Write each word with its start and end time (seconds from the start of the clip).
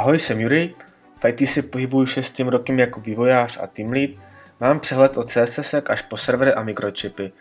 Ahoj, 0.00 0.18
jsem 0.18 0.40
Juri, 0.40 0.74
v 1.18 1.28
IT 1.28 1.48
si 1.48 1.62
pohybuju 1.62 2.06
šestým 2.06 2.48
rokem 2.48 2.78
jako 2.78 3.00
vývojář 3.00 3.58
a 3.62 3.66
team 3.66 3.92
lead, 3.92 4.10
mám 4.60 4.80
přehled 4.80 5.16
od 5.16 5.28
CSS 5.28 5.74
až 5.74 6.02
po 6.02 6.16
servery 6.16 6.52
a 6.52 6.62
mikročipy. 6.62 7.32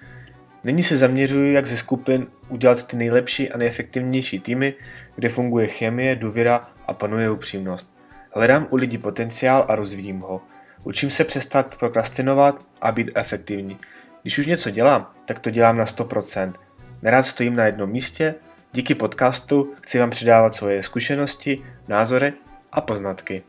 Nyní 0.64 0.84
se 0.84 0.98
zaměřuji, 0.98 1.54
jak 1.54 1.66
ze 1.66 1.78
skupin 1.78 2.28
udělat 2.50 2.88
ty 2.88 2.98
nejlepší 2.98 3.52
a 3.52 3.58
nejefektivnější 3.58 4.40
týmy, 4.40 4.74
kde 5.16 5.30
funguje 5.30 5.68
chemie, 5.68 6.16
důvěra 6.16 6.68
a 6.88 6.94
panuje 6.94 7.32
upřímnost. 7.32 7.90
Hledám 8.34 8.68
u 8.70 8.76
lidí 8.76 8.98
potenciál 8.98 9.66
a 9.68 9.76
rozvíjím 9.76 10.20
ho. 10.20 10.42
Učím 10.84 11.10
se 11.10 11.24
přestat 11.24 11.78
prokrastinovat 11.80 12.66
a 12.82 12.92
být 12.92 13.12
efektivní. 13.16 13.78
Když 14.22 14.38
už 14.38 14.46
něco 14.46 14.70
dělám, 14.70 15.12
tak 15.26 15.40
to 15.40 15.50
dělám 15.50 15.78
na 15.78 15.86
100%. 15.86 16.54
Nerád 17.02 17.26
stojím 17.26 17.56
na 17.56 17.66
jednom 17.66 17.90
místě, 17.90 18.36
díky 18.74 18.96
podcastu 18.96 19.74
chci 19.82 20.00
vám 20.00 20.10
předávat 20.10 20.54
svoje 20.54 20.84
zkušenosti, 20.84 21.64
názory 21.88 22.34
a 22.72 22.82
poznatky. 22.82 23.44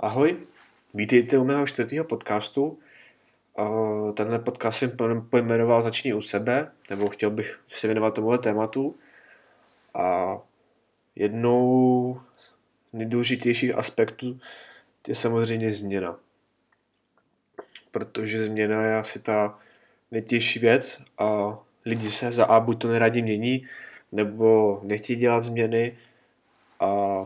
Ahoj, 0.00 0.36
vítejte 0.94 1.38
u 1.38 1.44
mého 1.44 1.66
čtvrtého 1.66 2.04
podcastu. 2.04 2.78
Tenhle 4.14 4.38
podcast 4.38 4.78
jsem 4.78 4.96
pojmenoval 5.30 5.82
Začni 5.82 6.14
u 6.14 6.22
sebe, 6.22 6.72
nebo 6.90 7.08
chtěl 7.08 7.30
bych 7.30 7.60
se 7.66 7.86
věnovat 7.86 8.14
tomuhle 8.14 8.38
tématu. 8.38 8.96
A 9.94 10.36
jednou 11.16 12.20
z 12.88 12.92
nejdůležitějších 12.92 13.74
aspektů 13.74 14.40
je 15.08 15.14
samozřejmě 15.14 15.72
změna. 15.72 16.18
Protože 17.90 18.44
změna 18.44 18.82
je 18.82 18.96
asi 18.96 19.18
ta 19.18 19.58
nejtěžší 20.10 20.58
věc 20.58 21.02
a 21.18 21.58
lidi 21.84 22.10
se 22.10 22.32
za 22.32 22.44
A 22.44 22.60
buď 22.60 22.82
to 22.82 22.88
neradí 22.88 23.22
mění, 23.22 23.66
nebo 24.12 24.80
nechtějí 24.82 25.18
dělat 25.18 25.42
změny 25.42 25.96
a 26.80 27.24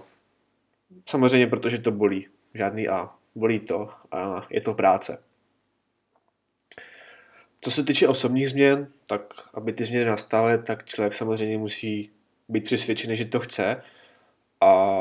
samozřejmě 1.07 1.47
protože 1.47 1.79
to 1.79 1.91
bolí 1.91 2.29
žádný 2.55 2.89
A. 2.89 3.11
Bolí 3.35 3.61
to 3.61 3.91
a 4.13 4.47
je 4.51 4.61
to 4.61 4.75
práce. 4.75 5.23
Co 7.61 7.71
se 7.71 7.85
týče 7.85 8.09
osobních 8.09 8.49
změn, 8.49 8.93
tak 9.09 9.23
aby 9.55 9.73
ty 9.73 9.85
změny 9.85 10.05
nastaly, 10.05 10.63
tak 10.63 10.85
člověk 10.85 11.15
samozřejmě 11.15 11.59
musí 11.59 12.11
být 12.51 12.65
přesvědčený, 12.65 13.17
že 13.17 13.25
to 13.25 13.41
chce 13.41 13.83
a 14.61 15.01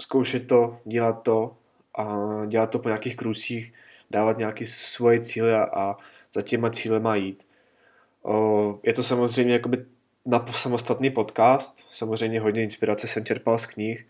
zkoušet 0.00 0.46
to, 0.46 0.78
dělat 0.84 1.22
to 1.22 1.56
a 1.98 2.16
dělat 2.46 2.70
to 2.70 2.78
po 2.78 2.88
nějakých 2.88 3.16
krucích, 3.16 3.74
dávat 4.10 4.38
nějaké 4.38 4.66
svoje 4.66 5.20
cíle 5.20 5.66
a 5.66 5.96
za 6.34 6.42
těma 6.42 6.70
cílema 6.70 7.16
jít. 7.16 7.46
Je 8.82 8.92
to 8.92 9.02
samozřejmě 9.02 9.52
jakoby 9.52 9.84
na 10.26 10.46
samostatný 10.52 11.10
podcast, 11.10 11.86
samozřejmě 11.92 12.40
hodně 12.40 12.62
inspirace 12.62 13.08
jsem 13.08 13.24
čerpal 13.24 13.58
z 13.58 13.66
knih, 13.66 14.08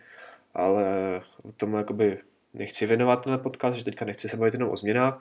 ale 0.55 0.85
o 1.43 1.53
tom 1.53 1.75
jakoby 1.75 2.19
nechci 2.55 2.87
věnovat 2.87 3.17
tenhle 3.17 3.39
podcast, 3.39 3.79
že 3.79 3.85
teďka 3.85 4.05
nechci 4.05 4.29
se 4.29 4.37
bavit 4.37 4.55
jenom 4.55 4.71
o 4.71 4.77
změnách. 4.77 5.21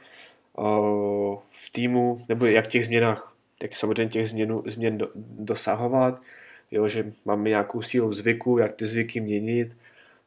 V 1.50 1.70
týmu, 1.72 2.26
nebo 2.30 2.46
jak 2.46 2.68
těch 2.68 2.86
změnách, 2.86 3.36
tak 3.60 3.76
samozřejmě 3.76 4.12
těch 4.12 4.30
změn, 4.30 4.62
změn 4.66 4.98
do, 4.98 5.10
dosahovat, 5.16 6.22
jo, 6.72 6.88
že 6.88 7.14
máme 7.26 7.50
nějakou 7.50 7.82
sílu 7.82 8.14
zvyku, 8.14 8.58
jak 8.58 8.72
ty 8.72 8.88
zvyky 8.88 9.20
měnit, 9.20 9.78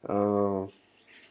o, 0.09 0.69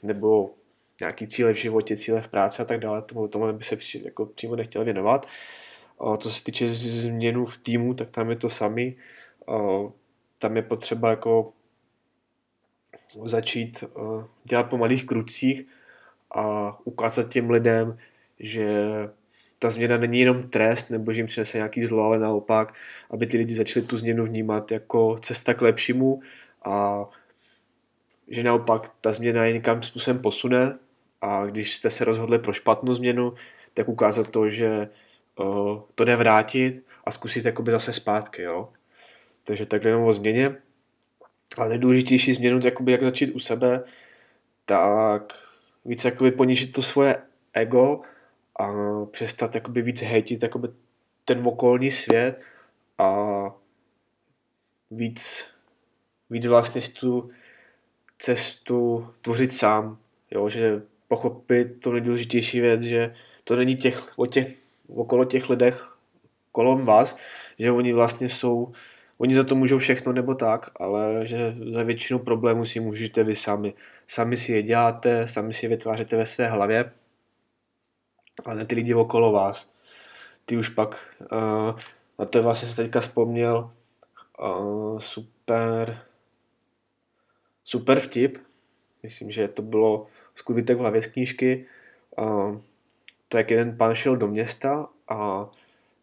nebo 0.03 0.53
nějaký 0.99 1.27
cíle 1.27 1.53
v 1.53 1.57
životě, 1.57 1.97
cíle 1.97 2.21
v 2.21 2.27
práci 2.27 2.61
a 2.61 2.65
tak 2.65 2.79
dále, 2.79 3.01
tomu, 3.01 3.27
tomu 3.27 3.53
by 3.53 3.63
se 3.63 3.75
při, 3.75 4.01
jako 4.05 4.25
přímo 4.25 4.55
nechtěl 4.55 4.83
věnovat. 4.83 5.27
O, 5.97 6.17
co 6.17 6.31
se 6.31 6.43
týče 6.43 6.69
změnu 6.69 7.45
v 7.45 7.57
týmu, 7.57 7.93
tak 7.93 8.09
tam 8.09 8.29
je 8.29 8.35
to 8.35 8.49
sami. 8.49 8.95
O, 9.47 9.93
tam 10.39 10.55
je 10.55 10.61
potřeba 10.61 11.09
jako 11.09 11.53
začít 13.25 13.83
uh, 13.83 14.23
dělat 14.43 14.63
po 14.63 14.77
malých 14.77 15.05
krucích 15.05 15.67
a 16.35 16.77
ukázat 16.83 17.29
těm 17.29 17.49
lidem, 17.49 17.97
že 18.39 18.67
ta 19.61 19.69
změna 19.69 19.97
není 19.97 20.19
jenom 20.19 20.49
trest 20.49 20.89
nebo 20.89 21.11
že 21.11 21.19
jim 21.19 21.25
přinese 21.25 21.57
nějaký 21.57 21.85
zlo, 21.85 22.03
ale 22.03 22.19
naopak, 22.19 22.73
aby 23.09 23.27
ty 23.27 23.37
lidi 23.37 23.55
začali 23.55 23.85
tu 23.85 23.97
změnu 23.97 24.25
vnímat 24.25 24.71
jako 24.71 25.17
cesta 25.21 25.53
k 25.53 25.61
lepšímu 25.61 26.21
a 26.65 27.05
že 28.27 28.43
naopak 28.43 28.91
ta 29.01 29.13
změna 29.13 29.45
je 29.45 29.53
někam 29.53 29.83
způsobem 29.83 30.19
posune 30.19 30.77
a 31.21 31.45
když 31.45 31.75
jste 31.75 31.89
se 31.89 32.05
rozhodli 32.05 32.39
pro 32.39 32.53
špatnou 32.53 32.93
změnu, 32.93 33.33
tak 33.73 33.89
ukázat 33.89 34.29
to, 34.29 34.49
že 34.49 34.89
uh, 35.39 35.79
to 35.95 36.05
jde 36.05 36.15
vrátit 36.15 36.85
a 37.03 37.11
zkusit 37.11 37.45
jakoby 37.45 37.71
zase 37.71 37.93
zpátky, 37.93 38.41
jo. 38.41 38.69
Takže 39.43 39.65
takhle 39.65 39.89
jenom 39.89 40.03
o 40.03 40.13
změně. 40.13 40.55
Ale 41.57 41.69
nejdůležitější 41.69 42.33
změnu, 42.33 42.59
jakoby 42.63 42.91
jak 42.91 43.03
začít 43.03 43.35
u 43.35 43.39
sebe, 43.39 43.83
tak 44.65 45.33
víc 45.85 46.05
jakoby 46.05 46.31
ponížit 46.31 46.71
to 46.71 46.81
svoje 46.81 47.15
ego 47.53 48.01
a 48.61 49.05
přestat 49.05 49.55
jakoby 49.55 49.81
víc 49.81 50.01
hejtit 50.01 50.43
jakoby 50.43 50.67
ten 51.25 51.47
okolní 51.47 51.91
svět 51.91 52.41
a 52.97 53.15
víc, 54.91 55.45
víc 56.29 56.45
vlastně 56.45 56.81
tu 56.99 57.29
cestu 58.17 59.07
tvořit 59.21 59.53
sám, 59.53 59.97
jo, 60.31 60.49
že 60.49 60.81
pochopit 61.07 61.79
to 61.79 61.91
nejdůležitější 61.91 62.61
věc, 62.61 62.81
že 62.81 63.13
to 63.43 63.55
není 63.55 63.75
těch, 63.75 64.19
o 64.19 64.25
těch, 64.25 64.47
okolo 64.87 65.25
těch 65.25 65.49
lidech 65.49 65.95
kolem 66.51 66.85
vás, 66.85 67.17
že 67.59 67.71
oni 67.71 67.93
vlastně 67.93 68.29
jsou 68.29 68.71
oni 69.17 69.35
za 69.35 69.43
to 69.43 69.55
můžou 69.55 69.77
všechno 69.77 70.13
nebo 70.13 70.35
tak, 70.35 70.71
ale 70.75 71.19
že 71.23 71.55
za 71.73 71.83
většinu 71.83 72.19
problémů 72.19 72.65
si 72.65 72.79
můžete 72.79 73.23
vy 73.23 73.35
sami. 73.35 73.73
Sami 74.07 74.37
si 74.37 74.51
je 74.51 74.63
děláte, 74.63 75.27
sami 75.27 75.53
si 75.53 75.65
je 75.65 75.69
vytvářete 75.69 76.17
ve 76.17 76.25
své 76.25 76.47
hlavě, 76.47 76.91
ale 78.45 78.65
ty 78.65 78.75
lidi 78.75 78.93
okolo 78.93 79.31
vás. 79.31 79.71
Ty 80.45 80.57
už 80.57 80.69
pak, 80.69 81.15
uh, 81.31 81.79
na 82.19 82.25
to 82.29 82.43
vlastně 82.43 82.69
se 82.69 82.83
teďka 82.83 82.99
vzpomněl, 82.99 83.71
uh, 84.41 84.99
super, 84.99 86.01
super 87.63 87.99
vtip, 87.99 88.37
myslím, 89.03 89.31
že 89.31 89.47
to 89.47 89.61
bylo 89.61 90.07
skuvitek 90.35 90.77
v 90.77 90.79
hlavě 90.79 91.01
z 91.01 91.07
knížky, 91.07 91.65
uh, 92.17 92.57
to 93.29 93.37
jak 93.37 93.51
jeden 93.51 93.77
pán 93.77 93.95
šel 93.95 94.17
do 94.17 94.27
města 94.27 94.89
a 95.07 95.49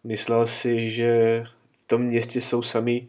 myslel 0.05 0.47
si, 0.47 0.91
že 0.91 1.44
tom 1.88 2.03
městě 2.03 2.41
jsou 2.41 2.62
sami 2.62 3.09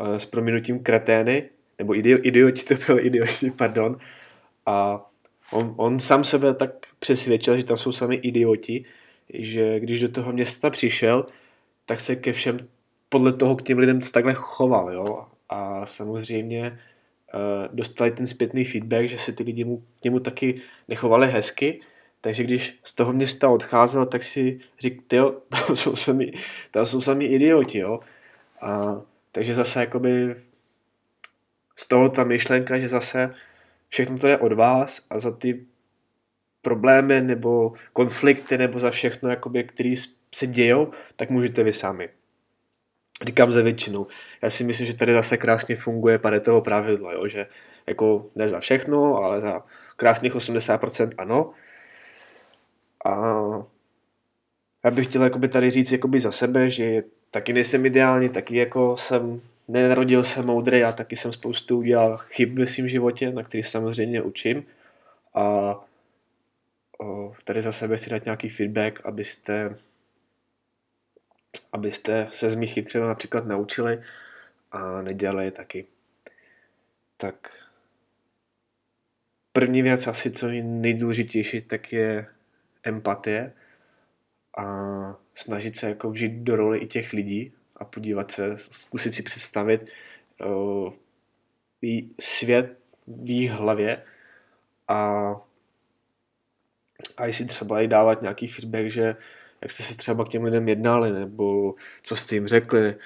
uh, 0.00 0.16
s 0.16 0.26
prominutím 0.26 0.82
kretény, 0.82 1.50
nebo 1.78 1.96
idioti, 1.96 2.64
to 2.68 2.74
byl 2.86 3.06
idioti, 3.06 3.50
pardon. 3.50 3.98
A 4.66 5.06
on, 5.54 5.74
on 5.76 6.00
sám 6.00 6.24
sebe 6.24 6.54
tak 6.54 6.70
přesvědčil, 6.98 7.56
že 7.56 7.64
tam 7.64 7.76
jsou 7.76 7.92
sami 7.92 8.14
idioti, 8.14 8.84
že 9.34 9.80
když 9.80 10.00
do 10.00 10.08
toho 10.08 10.32
města 10.32 10.70
přišel, 10.70 11.26
tak 11.86 12.00
se 12.00 12.16
ke 12.16 12.32
všem 12.32 12.68
podle 13.08 13.32
toho 13.32 13.56
k 13.56 13.62
těm 13.62 13.78
lidem 13.78 14.00
takhle 14.00 14.34
choval, 14.34 14.92
jo. 14.92 15.26
A 15.48 15.86
samozřejmě 15.86 16.78
uh, 17.34 17.74
dostali 17.76 18.10
ten 18.10 18.26
zpětný 18.26 18.64
feedback, 18.64 19.08
že 19.08 19.18
se 19.18 19.32
ty 19.32 19.42
lidi 19.42 19.64
mu, 19.64 19.84
k 20.00 20.04
němu 20.04 20.20
taky 20.20 20.60
nechovali 20.88 21.30
hezky, 21.30 21.80
takže 22.20 22.44
když 22.44 22.78
z 22.84 22.94
toho 22.94 23.12
města 23.12 23.48
odcházel, 23.48 24.06
tak 24.06 24.22
si 24.22 24.58
řík, 24.80 25.12
jo, 25.12 25.30
tam 25.48 25.76
jsou 25.76 25.96
sami, 25.96 26.32
tam 26.70 26.86
jsou 26.86 27.00
sami 27.00 27.24
idioti, 27.24 27.78
jo. 27.78 28.00
A, 28.60 29.00
takže 29.32 29.54
zase 29.54 29.80
jakoby 29.80 30.34
z 31.76 31.86
toho 31.88 32.08
ta 32.08 32.24
myšlenka, 32.24 32.78
že 32.78 32.88
zase 32.88 33.34
všechno 33.88 34.18
to 34.18 34.26
jde 34.26 34.38
od 34.38 34.52
vás 34.52 35.00
a 35.10 35.18
za 35.18 35.30
ty 35.30 35.66
problémy 36.62 37.20
nebo 37.20 37.72
konflikty 37.92 38.58
nebo 38.58 38.78
za 38.78 38.90
všechno, 38.90 39.30
jakoby, 39.30 39.64
který 39.64 39.94
se 40.34 40.46
dějou, 40.46 40.90
tak 41.16 41.30
můžete 41.30 41.62
vy 41.62 41.72
sami. 41.72 42.08
Říkám 43.26 43.52
za 43.52 43.62
většinu. 43.62 44.06
Já 44.42 44.50
si 44.50 44.64
myslím, 44.64 44.86
že 44.86 44.94
tady 44.94 45.14
zase 45.14 45.36
krásně 45.36 45.76
funguje 45.76 46.20
toho 46.44 46.60
pravidlo, 46.60 47.12
jo? 47.12 47.26
že 47.26 47.46
jako 47.86 48.26
ne 48.34 48.48
za 48.48 48.60
všechno, 48.60 49.16
ale 49.16 49.40
za 49.40 49.62
krásných 49.96 50.34
80% 50.34 51.10
ano. 51.18 51.52
A 53.04 53.10
já 54.84 54.90
bych 54.90 55.06
chtěl 55.06 55.22
jakoby 55.22 55.48
tady 55.48 55.70
říct 55.70 55.92
jakoby 55.92 56.20
za 56.20 56.32
sebe, 56.32 56.70
že 56.70 57.02
taky 57.30 57.52
nejsem 57.52 57.86
ideální, 57.86 58.28
taky 58.28 58.56
jako 58.56 58.96
jsem 58.96 59.40
nenarodil 59.68 60.24
se 60.24 60.42
moudrý 60.42 60.84
a 60.84 60.92
taky 60.92 61.16
jsem 61.16 61.32
spoustu 61.32 61.78
udělal 61.78 62.16
chyb 62.16 62.58
ve 62.58 62.66
svém 62.66 62.88
životě, 62.88 63.32
na 63.32 63.42
který 63.42 63.62
samozřejmě 63.62 64.22
učím. 64.22 64.66
A 65.34 65.74
o, 67.00 67.32
tady 67.44 67.62
za 67.62 67.72
sebe 67.72 67.96
chci 67.96 68.10
dát 68.10 68.24
nějaký 68.24 68.48
feedback, 68.48 69.06
abyste, 69.06 69.76
abyste 71.72 72.28
se 72.30 72.50
z 72.50 72.54
mých 72.54 72.72
chyb 72.72 72.84
třeba 72.84 73.06
například 73.06 73.46
naučili 73.46 74.02
a 74.72 75.02
nedělali 75.02 75.44
je 75.44 75.50
taky. 75.50 75.86
Tak 77.16 77.50
první 79.52 79.82
věc 79.82 80.06
asi, 80.06 80.30
co 80.30 80.48
je 80.48 80.62
nejdůležitější, 80.62 81.60
tak 81.60 81.92
je 81.92 82.26
empatie 82.82 83.52
a 84.58 84.64
snažit 85.34 85.76
se 85.76 85.88
jako 85.88 86.10
vžít 86.10 86.32
do 86.32 86.56
roli 86.56 86.78
i 86.78 86.86
těch 86.86 87.12
lidí 87.12 87.52
a 87.76 87.84
podívat 87.84 88.30
se, 88.30 88.58
zkusit 88.58 89.12
si 89.12 89.22
představit 89.22 89.90
uh, 90.46 90.92
svět 92.20 92.78
v 93.06 93.30
jejich 93.30 93.50
hlavě 93.50 94.02
a, 94.88 95.30
a 97.16 97.26
jestli 97.26 97.44
třeba 97.44 97.80
i 97.80 97.88
dávat 97.88 98.22
nějaký 98.22 98.46
feedback, 98.46 98.86
že 98.86 99.16
jak 99.60 99.70
jste 99.70 99.82
se 99.82 99.96
třeba 99.96 100.24
k 100.24 100.28
těm 100.28 100.44
lidem 100.44 100.68
jednali, 100.68 101.12
nebo 101.12 101.74
co 102.02 102.16
jste 102.16 102.34
jim 102.34 102.46
řekli, 102.46 102.96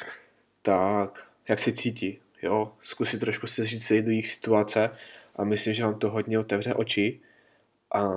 tak 0.62 1.26
jak 1.49 1.59
se 1.59 1.73
cítí. 1.73 2.19
Jo? 2.43 2.73
Zkusit 2.81 3.21
trošku 3.21 3.47
se 3.47 3.64
říct 3.64 3.87
se 3.87 4.03
do 4.03 4.11
jejich 4.11 4.29
situace 4.29 4.91
a 5.37 5.44
myslím, 5.44 5.75
že 5.75 5.85
vám 5.85 5.99
to 5.99 6.11
hodně 6.11 6.38
otevře 6.38 6.75
oči 6.75 7.21
a 7.94 8.09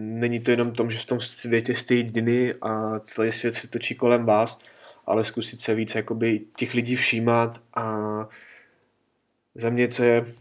není 0.00 0.40
to 0.40 0.50
jenom 0.50 0.72
tom, 0.72 0.90
že 0.90 0.98
v 0.98 1.04
tom 1.06 1.20
světě 1.20 1.74
jste 1.74 1.94
jediný 1.94 2.52
a 2.62 3.00
celý 3.00 3.32
svět 3.32 3.54
se 3.54 3.68
točí 3.68 3.94
kolem 3.94 4.24
vás, 4.24 4.60
ale 5.06 5.24
zkusit 5.24 5.60
se 5.60 5.74
víc 5.74 5.94
jakoby 5.94 6.40
těch 6.56 6.74
lidí 6.74 6.96
všímat 6.96 7.60
a 7.74 7.94
za 9.54 9.70
mě, 9.70 9.88
co 9.88 10.02
je 10.02 10.34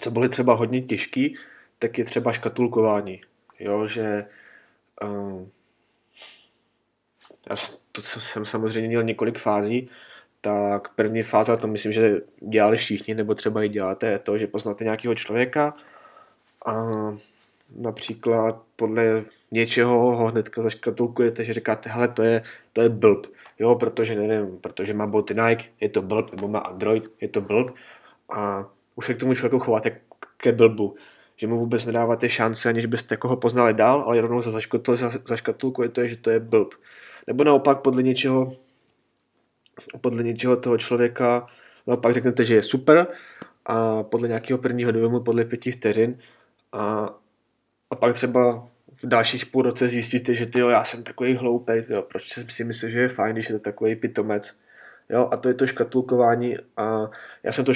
co 0.00 0.10
byly 0.10 0.28
třeba 0.28 0.54
hodně 0.54 0.82
těžký, 0.82 1.36
tak 1.78 1.98
je 1.98 2.04
třeba 2.04 2.32
škatulkování. 2.32 3.20
Jo, 3.58 3.86
že 3.86 4.26
um, 5.02 5.50
já 7.50 7.56
to 7.92 8.02
jsem 8.02 8.44
samozřejmě 8.44 8.88
měl 8.88 9.02
několik 9.02 9.38
fází, 9.38 9.88
tak 10.40 10.94
první 10.94 11.22
fáze, 11.22 11.56
to 11.56 11.66
myslím, 11.66 11.92
že 11.92 12.20
dělali 12.40 12.76
všichni, 12.76 13.14
nebo 13.14 13.34
třeba 13.34 13.62
i 13.62 13.68
děláte, 13.68 14.06
je 14.06 14.18
to, 14.18 14.38
že 14.38 14.46
poznáte 14.46 14.84
nějakého 14.84 15.14
člověka 15.14 15.74
a 16.66 16.74
například 17.76 18.62
podle 18.76 19.24
něčeho 19.50 20.16
ho 20.16 20.26
hnedka 20.26 20.62
zaškatulkujete, 20.62 21.44
že 21.44 21.52
říkáte, 21.52 21.90
hele, 21.90 22.08
to 22.08 22.22
je, 22.22 22.42
to 22.72 22.80
je 22.80 22.88
blb, 22.88 23.26
jo, 23.58 23.74
protože 23.74 24.14
nevím, 24.14 24.58
protože 24.60 24.94
má 24.94 25.06
boty 25.06 25.34
Nike, 25.34 25.64
je 25.80 25.88
to 25.88 26.02
blb, 26.02 26.30
nebo 26.30 26.48
má 26.48 26.58
Android, 26.58 27.12
je 27.20 27.28
to 27.28 27.40
blb 27.40 27.70
a 28.32 28.66
už 28.96 29.06
se 29.06 29.14
k 29.14 29.20
tomu 29.20 29.34
člověku 29.34 29.58
chováte 29.58 30.00
ke 30.36 30.52
blbu, 30.52 30.94
že 31.36 31.46
mu 31.46 31.58
vůbec 31.58 31.86
nedáváte 31.86 32.28
šance, 32.28 32.68
aniž 32.68 32.86
byste 32.86 33.12
jako 33.12 33.28
ho 33.28 33.36
poznali 33.36 33.74
dál, 33.74 34.02
ale 34.06 34.20
rovnou 34.20 34.42
za 34.42 34.60
zaškatulkujete, 35.24 36.08
že 36.08 36.16
to 36.16 36.30
je 36.30 36.40
blb. 36.40 36.74
Nebo 37.26 37.44
naopak 37.44 37.80
podle 37.80 38.02
něčeho, 38.02 38.52
podle 40.00 40.22
něčeho 40.22 40.56
toho 40.56 40.78
člověka, 40.78 41.46
no 41.86 41.96
pak 41.96 42.14
řeknete, 42.14 42.44
že 42.44 42.54
je 42.54 42.62
super 42.62 43.06
a 43.66 44.02
podle 44.02 44.28
nějakého 44.28 44.58
prvního 44.58 44.92
dojmu, 44.92 45.20
podle 45.20 45.44
pěti 45.44 45.72
vteřin 45.72 46.18
a, 46.72 47.14
a 47.90 47.96
pak 47.96 48.14
třeba 48.14 48.68
v 49.02 49.06
dalších 49.06 49.46
půl 49.46 49.62
roce 49.62 49.88
zjistíte, 49.88 50.34
že 50.34 50.46
ty 50.46 50.58
jo, 50.58 50.68
já 50.68 50.84
jsem 50.84 51.02
takový 51.02 51.34
hloupý, 51.34 51.72
jo, 51.88 52.02
proč 52.02 52.34
si 52.52 52.64
myslím, 52.64 52.90
že 52.90 53.00
je 53.00 53.08
fajn, 53.08 53.34
když 53.34 53.48
je 53.48 53.54
to 53.54 53.60
takový 53.60 53.96
pitomec. 53.96 54.58
Jo, 55.10 55.28
a 55.32 55.36
to 55.36 55.48
je 55.48 55.54
to 55.54 55.66
škatulkování 55.66 56.56
a 56.76 57.10
já 57.42 57.52
jsem 57.52 57.64
to 57.64 57.72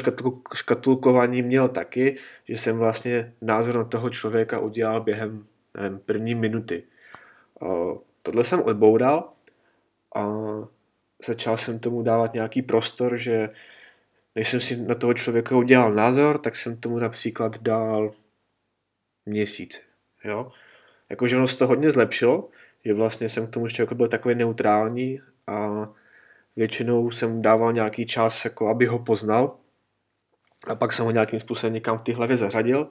škatulkování 0.55 1.43
měl 1.43 1.69
taky, 1.69 2.17
že 2.49 2.57
jsem 2.57 2.79
vlastně 2.79 3.33
názor 3.41 3.75
na 3.75 3.85
toho 3.85 4.11
člověka 4.11 4.59
udělal 4.59 5.01
během 5.01 5.47
nevím, 5.81 5.99
první 5.99 6.35
minuty. 6.35 6.83
O, 7.61 8.01
tohle 8.23 8.45
jsem 8.45 8.63
odboural 8.63 9.33
a 10.17 10.27
začal 11.27 11.57
jsem 11.57 11.79
tomu 11.79 12.03
dávat 12.03 12.35
nějaký 12.35 12.63
prostor, 12.63 13.17
že 13.17 13.51
než 14.35 14.49
jsem 14.49 14.61
si 14.61 14.77
na 14.77 14.95
toho 14.95 15.15
člověka 15.15 15.57
udělal 15.57 15.95
názor, 15.95 16.39
tak 16.39 16.57
jsem 16.57 16.77
tomu 16.77 16.99
například 16.99 17.63
dal 17.63 18.13
měsíc. 19.27 19.92
Jo? 20.25 20.53
Jakože 21.11 21.37
ono 21.37 21.47
se 21.47 21.59
to 21.59 21.67
hodně 21.67 21.91
zlepšilo, 21.91 22.49
že 22.85 22.95
vlastně 22.95 23.29
jsem 23.29 23.47
k 23.47 23.51
tomu 23.51 23.69
člověku 23.69 23.95
byl 23.95 24.09
takový 24.09 24.35
neutrální 24.35 25.21
a 25.47 25.89
většinou 26.57 27.11
jsem 27.11 27.43
dával 27.43 27.73
nějaký 27.73 28.07
čas, 28.07 28.45
jako 28.45 28.69
aby 28.69 28.87
ho 28.87 28.99
poznal 28.99 29.57
a 30.67 30.75
pak 30.75 30.93
jsem 30.93 31.05
ho 31.05 31.11
nějakým 31.11 31.41
způsobem 31.41 31.75
někam 31.75 31.99
v 31.99 32.03
té 32.03 32.13
hlavě 32.13 32.37
zařadil 32.37 32.91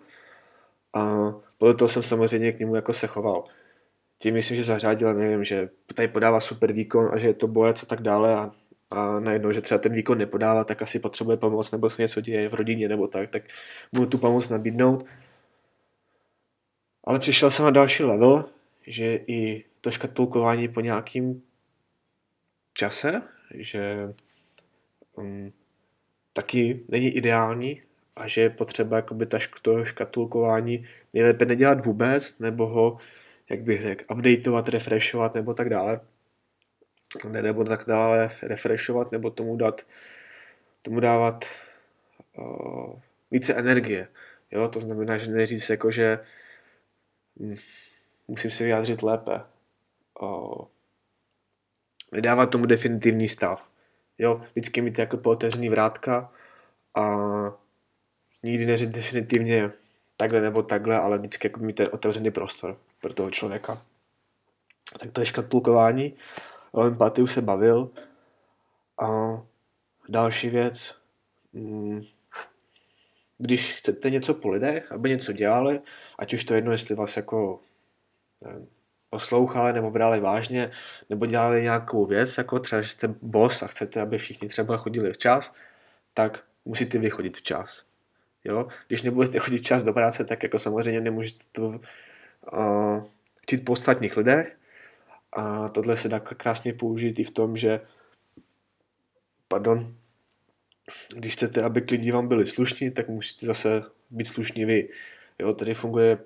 a 0.94 1.32
podle 1.58 1.74
toho 1.76 1.90
jsem 1.90 2.04
samozřejmě 2.04 2.52
k 2.52 2.60
němu 2.60 2.76
jako 2.76 2.94
se 2.94 3.08
choval. 3.08 3.44
Tím 4.18 4.34
myslím, 4.34 4.58
že 4.58 4.64
zařadil, 4.64 5.14
nevím, 5.14 5.44
že 5.44 5.70
tady 5.96 6.08
podává 6.08 6.40
super 6.40 6.72
výkon 6.72 7.10
a 7.14 7.18
že 7.18 7.28
je 7.28 7.34
to 7.34 7.48
borec 7.48 7.84
a 7.84 7.86
tak 7.86 8.02
dále 8.02 8.36
a, 8.36 8.52
a 8.90 9.20
najednou, 9.20 9.52
že 9.52 9.62
třeba 9.62 9.78
ten 9.78 9.94
výkon 9.94 10.18
nepodává, 10.18 10.64
tak 10.64 10.82
asi 10.82 11.00
potřebuje 11.00 11.38
pomoc 11.38 11.72
nebo 11.72 11.90
se 11.90 12.02
něco 12.02 12.22
děje 12.22 12.50
v 12.50 12.54
rodině 12.54 12.88
nebo 12.88 13.08
tak, 13.08 13.30
tak 13.30 13.44
mu 13.92 14.06
tu 14.06 14.18
pomoc 14.18 14.50
nabídnout. 14.50 15.06
Ale 17.04 17.20
přišel 17.20 17.52
jsem 17.52 17.66
na 17.66 17.72
další 17.72 18.04
level, 18.04 18.50
že 18.88 19.16
i 19.16 19.66
to 19.82 19.92
škatulkování 19.92 20.68
po 20.68 20.82
nějakým 20.82 21.44
čase, 22.74 23.22
že 23.54 24.14
um, 25.16 25.54
taky 26.34 26.80
není 26.88 27.08
ideální 27.10 27.82
a 28.16 28.28
že 28.28 28.42
je 28.42 28.50
potřeba 28.50 28.96
jakoby 28.96 29.26
ta, 29.26 29.38
to 29.62 29.86
škatulkování 29.86 30.86
nejlépe 31.14 31.46
nedělat 31.46 31.86
vůbec, 31.86 32.40
nebo 32.40 32.68
ho, 32.68 32.98
jak 33.50 33.62
bych 33.62 33.82
řekl, 33.82 34.14
updateovat, 34.14 34.70
refreshovat 34.70 35.36
nebo 35.36 35.54
tak 35.54 35.70
dále. 35.70 36.00
Ne, 37.30 37.42
nebo 37.42 37.64
tak 37.64 37.84
dále 37.88 38.32
refreshovat, 38.44 39.12
nebo 39.12 39.30
tomu 39.30 39.58
dát, 39.58 39.82
tomu 40.82 41.00
dávat 41.00 41.46
uh, 42.38 43.00
více 43.32 43.54
energie. 43.54 44.08
Jo, 44.52 44.68
to 44.68 44.80
znamená, 44.80 45.18
že 45.18 45.32
neříct 45.32 45.70
jako, 45.70 45.92
že 45.92 46.20
musím 48.28 48.52
se 48.52 48.64
vyjádřit 48.64 49.04
lépe. 49.04 49.42
Uh, 50.22 50.66
nedávat 52.12 52.46
tomu 52.46 52.66
definitivní 52.66 53.28
stav. 53.28 53.70
Jo, 54.18 54.42
vždycky 54.52 54.82
mít 54.82 55.00
jako 55.00 55.18
pootevřený 55.18 55.70
vrátka 55.70 56.32
a 56.96 57.18
nikdy 58.44 58.66
neříct 58.66 58.92
definitivně 58.92 59.72
takhle 60.18 60.42
nebo 60.42 60.64
takhle, 60.64 61.00
ale 61.00 61.18
vždycky 61.18 61.48
jako 61.48 61.60
mít 61.60 61.74
ten 61.74 61.90
otevřený 61.92 62.32
prostor 62.32 62.78
pro 63.02 63.14
toho 63.14 63.32
člověka. 63.32 63.82
Tak 65.00 65.12
to 65.12 65.22
je 65.22 65.26
škatulkování. 65.26 66.14
O 66.72 66.86
empatii 66.86 67.24
už 67.24 67.34
se 67.34 67.42
bavil. 67.42 67.90
A 69.02 69.08
další 70.10 70.50
věc, 70.50 71.02
mm, 71.54 72.02
když 73.42 73.74
chcete 73.74 74.10
něco 74.10 74.34
po 74.34 74.50
lidech, 74.50 74.92
aby 74.92 75.10
něco 75.10 75.32
dělali, 75.34 75.82
ať 76.20 76.34
už 76.34 76.44
to 76.44 76.54
jedno, 76.54 76.72
jestli 76.72 76.96
vás 76.96 77.18
jako 77.18 77.60
nevím, 78.42 78.68
poslouchali 79.10 79.74
nebo 79.74 79.92
brali 79.92 80.20
vážně, 80.20 80.72
nebo 81.10 81.26
dělali 81.26 81.64
nějakou 81.64 82.06
věc, 82.06 82.38
jako 82.38 82.60
třeba, 82.60 82.82
že 82.82 82.90
jste 82.90 83.08
boss 83.22 83.64
a 83.64 83.68
chcete, 83.68 84.02
aby 84.02 84.18
všichni 84.18 84.48
třeba 84.48 84.78
chodili 84.78 85.14
včas, 85.14 85.54
tak 86.14 86.44
musíte 86.66 86.98
vychodit 86.98 87.38
včas. 87.38 87.84
Jo? 88.44 88.68
Když 88.88 89.02
nebudete 89.02 89.40
chodit 89.40 89.58
včas 89.58 89.84
do 89.84 89.94
práce, 89.94 90.24
tak 90.24 90.44
jako 90.44 90.60
samozřejmě 90.60 91.02
nemůžete 91.02 91.44
to 91.52 91.68
uh, 91.68 93.04
chtít 93.42 93.66
po 93.66 93.72
ostatních 93.72 94.18
lidech. 94.18 94.58
A 95.34 95.68
tohle 95.70 95.98
se 95.98 96.10
dá 96.10 96.20
krásně 96.20 96.74
použít 96.74 97.20
i 97.20 97.24
v 97.24 97.32
tom, 97.32 97.58
že 97.58 97.82
pardon, 99.48 99.96
když 101.16 101.34
chcete, 101.34 101.64
aby 101.64 101.86
lidi 101.92 102.12
vám 102.12 102.28
byli 102.28 102.48
slušní, 102.48 102.92
tak 102.92 103.10
musíte 103.10 103.46
zase 103.46 103.82
být 104.10 104.26
slušní 104.26 104.66
vy. 104.66 104.90
Jo, 105.40 105.54
tady 105.54 105.74
funguje 105.74 106.18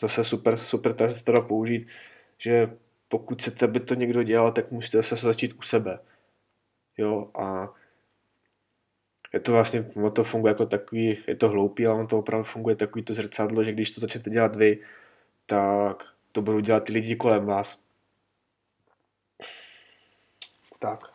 zase 0.00 0.24
super, 0.24 0.58
super 0.58 1.12
se 1.12 1.24
teda 1.24 1.40
použít, 1.40 1.90
že 2.38 2.76
pokud 3.08 3.42
chcete, 3.42 3.64
aby 3.64 3.80
to 3.80 3.94
někdo 3.94 4.22
dělal, 4.22 4.52
tak 4.52 4.70
musíte 4.70 4.96
zase 4.96 5.16
začít 5.16 5.52
u 5.58 5.62
sebe. 5.62 5.98
Jo, 6.98 7.30
a 7.34 7.74
je 9.32 9.40
to 9.40 9.52
vlastně, 9.52 9.86
ono 9.96 10.10
to 10.10 10.24
funguje 10.24 10.50
jako 10.50 10.66
takový, 10.66 11.18
je 11.26 11.36
to 11.36 11.48
hloupý, 11.48 11.86
ale 11.86 11.94
ono 11.98 12.06
to 12.06 12.18
opravdu 12.18 12.44
funguje 12.44 12.76
takový 12.76 13.04
to 13.04 13.14
zrcadlo, 13.14 13.64
že 13.64 13.72
když 13.72 13.90
to 13.90 14.00
začnete 14.00 14.30
dělat 14.30 14.56
vy, 14.56 14.78
tak 15.46 16.04
to 16.32 16.42
budou 16.42 16.60
dělat 16.60 16.84
ty 16.84 16.92
lidi 16.92 17.16
kolem 17.16 17.46
vás. 17.46 17.78
Tak. 20.78 21.09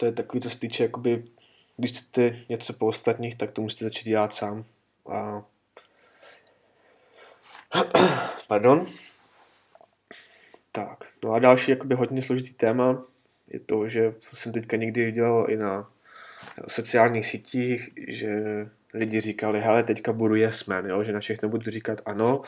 To 0.00 0.06
je 0.06 0.12
takový, 0.12 0.40
to 0.40 0.50
se 0.50 0.58
týče, 0.58 0.82
jakoby, 0.82 1.24
když 1.76 1.90
chcete 1.90 2.36
něco 2.48 2.72
po 2.72 2.86
ostatních, 2.86 3.36
tak 3.36 3.50
to 3.50 3.62
musíte 3.62 3.84
začít 3.84 4.08
dělat 4.08 4.34
sám. 4.34 4.64
A 5.12 5.42
Pardon. 8.48 8.86
Tak, 10.72 11.04
no 11.24 11.32
a 11.32 11.38
další 11.38 11.70
jakoby 11.70 11.94
hodně 11.94 12.22
složitý 12.22 12.54
téma 12.54 13.04
je 13.48 13.60
to, 13.60 13.88
že 13.88 14.12
jsem 14.20 14.52
teďka 14.52 14.76
někdy 14.76 15.12
dělal 15.12 15.50
i 15.50 15.56
na 15.56 15.90
sociálních 16.68 17.26
sítích, 17.26 17.90
že 18.08 18.40
lidi 18.94 19.20
říkali, 19.20 19.60
hele, 19.60 19.82
teďka 19.82 20.12
budu 20.12 20.34
yes 20.34 20.64
man, 20.64 20.86
jo? 20.86 21.02
že 21.02 21.12
na 21.12 21.20
všechno 21.20 21.48
budu 21.48 21.70
říkat 21.70 22.00
ano 22.06 22.42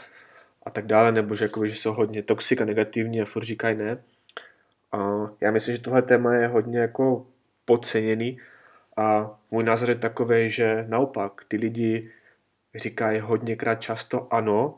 a 0.62 0.71
tak 0.71 0.87
dále, 0.87 1.12
nebo 1.12 1.35
že, 1.35 1.44
jakoby, 1.44 1.71
že 1.71 1.76
jsou 1.76 1.92
hodně 1.92 2.23
toxik 2.23 2.61
a 2.61 2.64
negativní 2.64 3.23
a 3.23 3.25
furt 3.25 3.44
říkají 3.44 3.76
ne. 3.76 4.02
já 5.40 5.50
myslím, 5.50 5.76
že 5.76 5.82
tohle 5.82 6.02
téma 6.02 6.35
je 6.35 6.47
hodně 6.47 6.78
jako 6.78 7.26
podceněný 7.73 8.38
a 8.97 9.38
můj 9.50 9.64
názor 9.64 9.88
je 9.88 9.95
takový, 9.95 10.50
že 10.50 10.85
naopak 10.88 11.45
ty 11.49 11.57
lidi 11.57 12.11
říkají 12.75 13.21
hodněkrát 13.21 13.81
často 13.81 14.29
ano, 14.35 14.76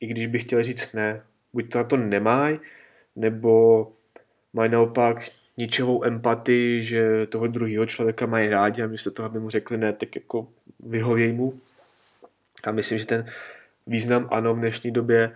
i 0.00 0.06
když 0.06 0.26
by 0.26 0.38
chtěli 0.38 0.62
říct 0.62 0.92
ne. 0.92 1.22
Buď 1.52 1.72
to 1.72 1.78
na 1.78 1.84
to 1.84 1.96
nemají, 1.96 2.58
nebo 3.16 3.92
mají 4.52 4.70
naopak 4.70 5.16
ničovou 5.58 6.04
empatii, 6.04 6.82
že 6.82 7.26
toho 7.26 7.46
druhého 7.46 7.86
člověka 7.86 8.26
mají 8.26 8.48
rádi 8.48 8.82
a 8.82 8.86
místo 8.86 9.10
toho, 9.10 9.26
aby 9.26 9.40
mu 9.40 9.50
řekli 9.50 9.78
ne, 9.78 9.92
tak 9.92 10.14
jako 10.14 10.46
vyhověj 10.86 11.32
mu. 11.32 11.58
A 12.64 12.70
myslím, 12.70 12.98
že 12.98 13.06
ten 13.06 13.26
význam 13.86 14.28
ano 14.30 14.54
v 14.54 14.58
dnešní 14.58 14.90
době 14.90 15.34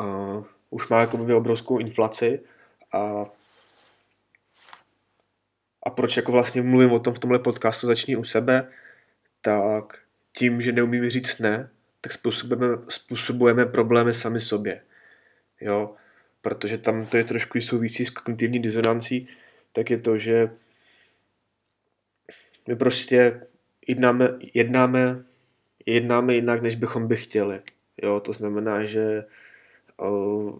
uh, 0.00 0.44
už 0.70 0.88
má 0.88 1.00
jako 1.00 1.36
obrovskou 1.36 1.78
inflaci 1.78 2.40
a 2.92 3.24
a 5.82 5.90
proč 5.90 6.16
jako 6.16 6.32
vlastně 6.32 6.62
mluvím 6.62 6.92
o 6.92 7.00
tom 7.00 7.14
v 7.14 7.18
tomhle 7.18 7.38
podcastu 7.38 7.86
začni 7.86 8.16
u 8.16 8.24
sebe, 8.24 8.68
tak 9.40 9.98
tím, 10.32 10.60
že 10.60 10.72
neumím 10.72 11.10
říct 11.10 11.38
ne, 11.38 11.70
tak 12.00 12.12
způsobujeme, 12.12 12.76
způsobujeme 12.88 13.66
problémy 13.66 14.14
sami 14.14 14.40
sobě. 14.40 14.80
Jo? 15.60 15.94
Protože 16.42 16.78
tam 16.78 17.06
to 17.06 17.16
je 17.16 17.24
trošku 17.24 17.60
souvisí 17.60 18.06
s 18.06 18.10
kognitivní 18.10 18.58
disonancí, 18.58 19.26
tak 19.72 19.90
je 19.90 19.98
to, 19.98 20.18
že 20.18 20.50
my 22.68 22.76
prostě 22.76 23.40
jednáme, 23.86 24.38
jednáme, 24.54 25.24
jednáme 25.86 26.34
jinak, 26.34 26.62
než 26.62 26.76
bychom 26.76 27.08
by 27.08 27.16
chtěli. 27.16 27.60
Jo, 28.02 28.20
to 28.20 28.32
znamená, 28.32 28.84
že 28.84 29.24
o, 29.96 30.58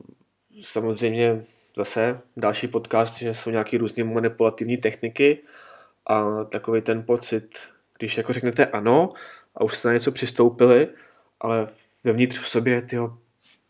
samozřejmě 0.61 1.45
zase 1.81 2.21
další 2.37 2.69
podcast, 2.69 3.19
že 3.19 3.35
jsou 3.35 3.51
nějaké 3.51 3.79
různé 3.79 4.05
manipulativní 4.05 4.77
techniky 4.77 5.43
a 6.07 6.45
takový 6.45 6.83
ten 6.83 7.03
pocit, 7.03 7.69
když 7.99 8.17
jako 8.17 8.33
řeknete 8.33 8.67
ano 8.67 9.13
a 9.55 9.65
už 9.65 9.77
jste 9.77 9.89
na 9.89 9.95
něco 9.95 10.13
přistoupili, 10.13 10.89
ale 11.41 11.69
vevnitř 12.05 12.39
v 12.39 12.49
sobě, 12.49 12.83
tyjo, 12.83 13.19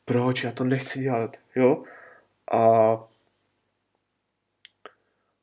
proč, 0.04 0.44
já 0.44 0.52
to 0.52 0.64
nechci 0.64 1.00
dělat, 1.00 1.36
jo? 1.56 1.82
A 2.52 2.60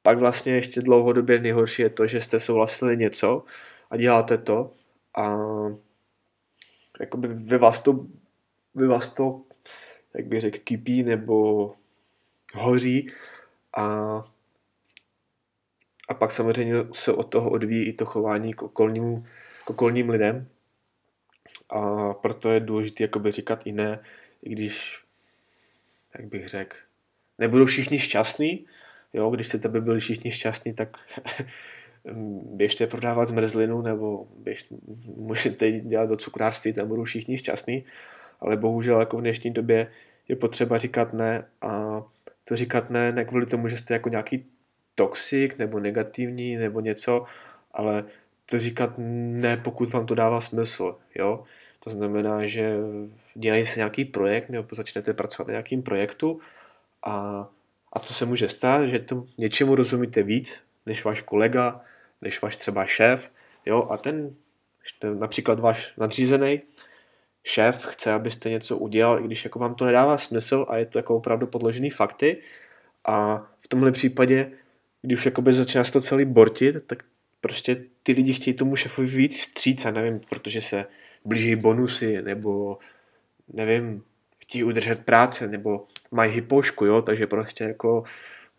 pak 0.01 0.17
vlastně 0.17 0.55
ještě 0.55 0.81
dlouhodobě 0.81 1.39
nejhorší 1.39 1.81
je 1.81 1.89
to, 1.89 2.07
že 2.07 2.21
jste 2.21 2.39
souhlasili 2.39 2.97
něco 2.97 3.43
a 3.89 3.97
děláte 3.97 4.37
to 4.37 4.71
a 5.15 5.37
jakoby 6.99 7.27
ve 7.27 7.57
vás 7.57 7.81
to, 7.81 8.05
ve 8.75 8.87
vás 8.87 9.09
to 9.09 9.41
jak 10.13 10.25
bych 10.25 10.41
řekl, 10.41 10.57
kypí 10.63 11.03
nebo 11.03 11.73
hoří 12.53 13.09
a, 13.77 13.83
a 16.09 16.13
pak 16.13 16.31
samozřejmě 16.31 16.73
se 16.91 17.13
od 17.13 17.23
toho 17.23 17.49
odvíjí 17.49 17.85
i 17.85 17.93
to 17.93 18.05
chování 18.05 18.53
k 18.53 18.63
okolním, 18.63 19.25
k 19.65 19.69
okolním 19.69 20.09
lidem. 20.09 20.47
A 21.69 22.13
proto 22.13 22.51
je 22.51 22.59
důležité 22.59 23.03
jakoby 23.03 23.31
říkat 23.31 23.67
i 23.67 23.71
ne, 23.71 23.99
i 24.43 24.49
když, 24.49 25.03
jak 26.17 26.27
bych 26.27 26.47
řekl, 26.47 26.77
nebudou 27.37 27.65
všichni 27.65 27.99
šťastní, 27.99 28.65
jo, 29.13 29.29
když 29.29 29.47
chcete, 29.47 29.67
aby 29.67 29.81
byli 29.81 29.99
všichni 29.99 30.31
šťastní, 30.31 30.73
tak 30.73 30.97
běžte 32.43 32.87
prodávat 32.87 33.27
zmrzlinu 33.27 33.81
nebo 33.81 34.27
běžte, 34.37 34.75
můžete 35.15 35.71
dělat 35.71 36.05
do 36.09 36.17
cukrářství, 36.17 36.73
tam 36.73 36.87
budou 36.87 37.03
všichni 37.03 37.37
šťastní, 37.37 37.83
ale 38.39 38.57
bohužel 38.57 38.99
jako 38.99 39.17
v 39.17 39.21
dnešní 39.21 39.51
době 39.51 39.91
je 40.27 40.35
potřeba 40.35 40.77
říkat 40.77 41.13
ne 41.13 41.45
a 41.61 42.03
to 42.47 42.55
říkat 42.55 42.89
ne, 42.89 43.11
ne 43.11 43.25
kvůli 43.25 43.45
tomu, 43.45 43.67
že 43.67 43.77
jste 43.77 43.93
jako 43.93 44.09
nějaký 44.09 44.45
toxik 44.95 45.57
nebo 45.57 45.79
negativní 45.79 46.55
nebo 46.55 46.79
něco, 46.79 47.25
ale 47.71 48.03
to 48.45 48.59
říkat 48.59 48.93
ne, 48.97 49.57
pokud 49.57 49.93
vám 49.93 50.05
to 50.05 50.15
dává 50.15 50.41
smysl, 50.41 50.95
jo. 51.15 51.43
To 51.79 51.89
znamená, 51.89 52.45
že 52.45 52.75
dělají 53.35 53.65
se 53.65 53.79
nějaký 53.79 54.05
projekt 54.05 54.49
nebo 54.49 54.67
začnete 54.71 55.13
pracovat 55.13 55.47
na 55.47 55.51
nějakým 55.51 55.83
projektu 55.83 56.39
a, 57.03 57.47
a 57.93 57.99
to 57.99 58.13
se 58.13 58.25
může 58.25 58.49
stát, 58.49 58.85
že 58.85 58.99
to 58.99 59.25
něčemu 59.37 59.75
rozumíte 59.75 60.23
víc, 60.23 60.61
než 60.85 61.05
váš 61.05 61.21
kolega, 61.21 61.81
než 62.21 62.41
váš 62.41 62.57
třeba 62.57 62.85
šéf, 62.85 63.31
jo, 63.65 63.87
a 63.91 63.97
ten, 63.97 64.35
například 65.19 65.59
váš 65.59 65.93
nadřízený, 65.97 66.61
šéf 67.47 67.85
chce, 67.85 68.13
abyste 68.13 68.49
něco 68.49 68.77
udělal, 68.77 69.19
i 69.19 69.23
když 69.23 69.43
jako 69.43 69.59
vám 69.59 69.75
to 69.75 69.85
nedává 69.85 70.17
smysl 70.17 70.65
a 70.69 70.77
je 70.77 70.85
to 70.85 70.99
jako 70.99 71.15
opravdu 71.15 71.47
podložený 71.47 71.89
fakty. 71.89 72.37
A 73.05 73.37
v 73.61 73.67
tomhle 73.67 73.91
případě, 73.91 74.51
když 75.01 75.19
už 75.19 75.25
jakoby 75.25 75.53
začíná 75.53 75.83
se 75.83 75.91
to 75.91 76.01
celý 76.01 76.25
bortit, 76.25 76.87
tak 76.87 77.03
prostě 77.41 77.83
ty 78.03 78.11
lidi 78.11 78.33
chtějí 78.33 78.53
tomu 78.53 78.75
šéfovi 78.75 79.07
víc 79.07 79.41
vstříc 79.41 79.85
a 79.85 79.91
nevím, 79.91 80.19
protože 80.29 80.61
se 80.61 80.85
blíží 81.25 81.55
bonusy, 81.55 82.21
nebo 82.21 82.77
nevím, 83.53 84.03
chtějí 84.37 84.63
udržet 84.63 85.05
práce, 85.05 85.47
nebo 85.47 85.85
mají 86.11 86.31
hypošku, 86.31 86.85
jo, 86.85 87.01
takže 87.01 87.27
prostě 87.27 87.63
jako 87.63 88.03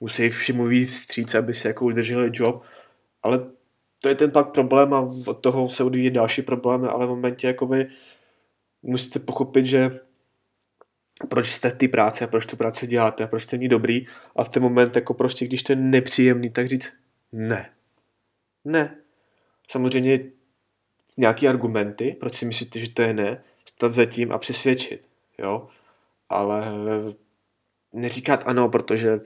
musí 0.00 0.28
všemu 0.28 0.66
víc 0.66 1.00
vstříc, 1.00 1.34
aby 1.34 1.54
se 1.54 1.68
jako 1.68 1.84
udrželi 1.84 2.30
job, 2.32 2.62
ale 3.22 3.40
to 4.02 4.08
je 4.08 4.14
ten 4.14 4.30
pak 4.30 4.48
problém 4.48 4.94
a 4.94 5.00
od 5.26 5.34
toho 5.34 5.68
se 5.68 5.84
odvíjí 5.84 6.10
další 6.10 6.42
problémy, 6.42 6.88
ale 6.88 7.06
v 7.06 7.08
momentě 7.08 7.46
jakoby 7.46 7.86
musíte 8.82 9.18
pochopit, 9.18 9.66
že 9.66 10.00
proč 11.28 11.52
jste 11.52 11.70
v 11.70 11.76
té 11.76 11.88
práci 11.88 12.24
a 12.24 12.26
proč 12.26 12.46
tu 12.46 12.56
práci 12.56 12.86
děláte 12.86 13.24
a 13.24 13.26
proč 13.26 13.42
jste 13.42 13.58
ní 13.58 13.68
dobrý 13.68 14.04
a 14.36 14.44
v 14.44 14.48
ten 14.48 14.62
moment 14.62 14.96
jako 14.96 15.14
prostě, 15.14 15.44
když 15.44 15.62
to 15.62 15.72
je 15.72 15.76
nepříjemný, 15.76 16.50
tak 16.50 16.68
říct 16.68 16.92
ne. 17.32 17.70
Ne. 18.64 18.96
Samozřejmě 19.68 20.20
nějaký 21.16 21.48
argumenty, 21.48 22.16
proč 22.20 22.34
si 22.34 22.46
myslíte, 22.46 22.80
že 22.80 22.90
to 22.90 23.02
je 23.02 23.12
ne, 23.12 23.44
stát 23.64 23.92
za 23.92 24.04
tím 24.04 24.32
a 24.32 24.38
přesvědčit, 24.38 25.08
jo. 25.38 25.68
Ale 26.28 26.66
neříkat 27.92 28.42
ano, 28.46 28.68
protože, 28.68 29.20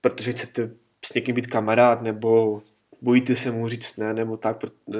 protože 0.00 0.32
chcete 0.32 0.70
s 1.04 1.14
někým 1.14 1.34
být 1.34 1.46
kamarád, 1.46 2.02
nebo 2.02 2.62
bojíte 3.02 3.36
se 3.36 3.50
mu 3.50 3.68
říct 3.68 3.96
ne, 3.96 4.14
nebo 4.14 4.36
tak, 4.36 4.64
eh, 4.94 4.98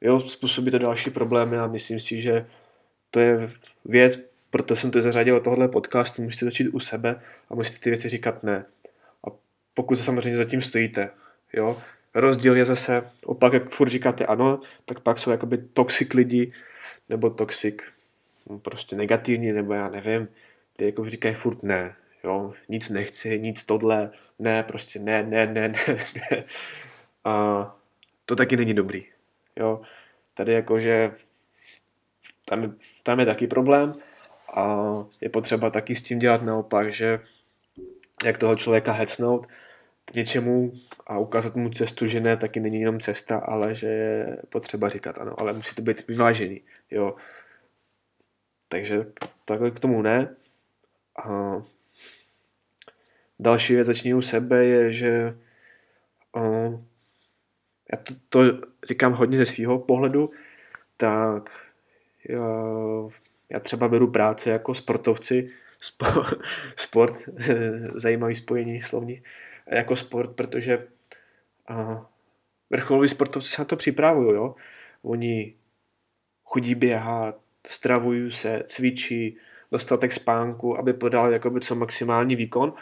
jo, 0.00 0.20
způsobí 0.20 0.70
to 0.70 0.78
další 0.78 1.10
problémy 1.10 1.58
a 1.58 1.66
myslím 1.66 2.00
si, 2.00 2.20
že 2.20 2.46
to 3.10 3.20
je 3.20 3.50
věc, 3.84 4.18
proto 4.50 4.76
jsem 4.76 4.90
to 4.90 5.00
zařadil 5.00 5.34
do 5.34 5.40
tohohle 5.40 5.68
podcastu, 5.68 6.22
musíte 6.22 6.44
začít 6.44 6.68
u 6.68 6.80
sebe 6.80 7.20
a 7.50 7.54
musíte 7.54 7.78
ty 7.78 7.90
věci 7.90 8.08
říkat 8.08 8.42
ne. 8.42 8.64
A 9.26 9.30
pokud 9.74 9.96
se 9.96 10.04
samozřejmě 10.04 10.36
zatím 10.36 10.62
stojíte, 10.62 11.10
jo, 11.52 11.82
rozdíl 12.14 12.56
je 12.56 12.64
zase, 12.64 13.10
opak, 13.24 13.52
jak 13.52 13.70
furt 13.70 13.88
říkáte 13.88 14.26
ano, 14.26 14.60
tak 14.84 15.00
pak 15.00 15.18
jsou 15.18 15.30
jakoby 15.30 15.58
toxic 15.58 16.14
lidi, 16.14 16.52
nebo 17.08 17.30
toxic, 17.30 17.74
no, 18.50 18.58
prostě 18.58 18.96
negativní, 18.96 19.52
nebo 19.52 19.72
já 19.72 19.88
nevím, 19.88 20.28
ty 20.76 20.84
jako 20.84 21.08
říkají 21.08 21.34
furt 21.34 21.62
ne, 21.62 21.94
jo, 22.24 22.52
nic 22.68 22.90
nechci, 22.90 23.38
nic 23.38 23.64
tohle, 23.64 24.10
ne, 24.38 24.62
prostě 24.62 24.98
ne, 24.98 25.22
ne, 25.22 25.46
ne, 25.46 25.68
ne, 25.68 25.96
ne. 26.30 26.44
A 27.24 27.76
to 28.24 28.36
taky 28.36 28.56
není 28.56 28.74
dobrý. 28.74 29.06
Jo. 29.58 29.80
Tady 30.34 30.52
jakože 30.52 31.12
tam, 32.48 32.76
tam 33.02 33.20
je 33.20 33.26
taky 33.26 33.46
problém 33.46 33.94
a 34.54 34.76
je 35.20 35.28
potřeba 35.28 35.70
taky 35.70 35.94
s 35.94 36.02
tím 36.02 36.18
dělat 36.18 36.42
naopak, 36.42 36.92
že 36.92 37.20
jak 38.24 38.38
toho 38.38 38.56
člověka 38.56 38.92
hecnout 38.92 39.46
k 40.04 40.14
něčemu 40.14 40.72
a 41.06 41.18
ukázat 41.18 41.56
mu 41.56 41.70
cestu, 41.70 42.06
že 42.06 42.20
ne, 42.20 42.36
taky 42.36 42.60
není 42.60 42.80
jenom 42.80 43.00
cesta, 43.00 43.38
ale 43.38 43.74
že 43.74 43.86
je 43.86 44.36
potřeba 44.48 44.88
říkat 44.88 45.18
ano, 45.18 45.40
ale 45.40 45.52
musí 45.52 45.74
to 45.74 45.82
být 45.82 46.06
vyvážený, 46.06 46.60
jo. 46.90 47.16
Takže 48.68 49.06
takhle 49.44 49.70
k 49.70 49.80
tomu 49.80 50.02
ne. 50.02 50.36
A 51.24 51.56
další 53.38 53.74
věc, 53.74 53.86
začni 53.86 54.14
u 54.14 54.22
sebe, 54.22 54.64
je, 54.64 54.92
že 54.92 55.38
já 57.92 57.98
to, 57.98 58.14
to 58.28 58.66
říkám 58.88 59.12
hodně 59.12 59.38
ze 59.38 59.46
svého 59.46 59.78
pohledu, 59.78 60.28
tak 60.96 61.50
já, 63.50 63.60
třeba 63.60 63.88
beru 63.88 64.10
práci 64.10 64.48
jako 64.48 64.74
sportovci, 64.74 65.50
spo, 65.80 66.06
sport, 66.76 67.14
zajímavý 67.94 68.34
spojení 68.34 68.82
slovní, 68.82 69.22
jako 69.66 69.96
sport, 69.96 70.36
protože 70.36 70.86
a, 71.68 72.06
vrcholoví 72.70 73.08
sportovci 73.08 73.50
se 73.50 73.62
na 73.62 73.64
to 73.64 73.76
připravují, 73.76 74.34
jo. 74.34 74.54
Oni 75.02 75.54
chodí 76.44 76.74
běhat, 76.74 77.38
stravují 77.66 78.30
se, 78.30 78.62
cvičí, 78.66 79.36
dostatek 79.72 80.12
spánku, 80.12 80.78
aby 80.78 80.92
podal 80.92 81.32
jakoby 81.32 81.60
co 81.60 81.74
maximální 81.74 82.36
výkon 82.36 82.74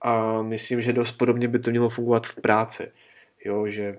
a 0.00 0.42
myslím, 0.42 0.82
že 0.82 0.92
dost 0.92 1.12
podobně 1.12 1.48
by 1.48 1.58
to 1.58 1.70
mělo 1.70 1.88
fungovat 1.88 2.26
v 2.26 2.40
práci. 2.40 2.92
Jo, 3.44 3.68
že 3.68 3.92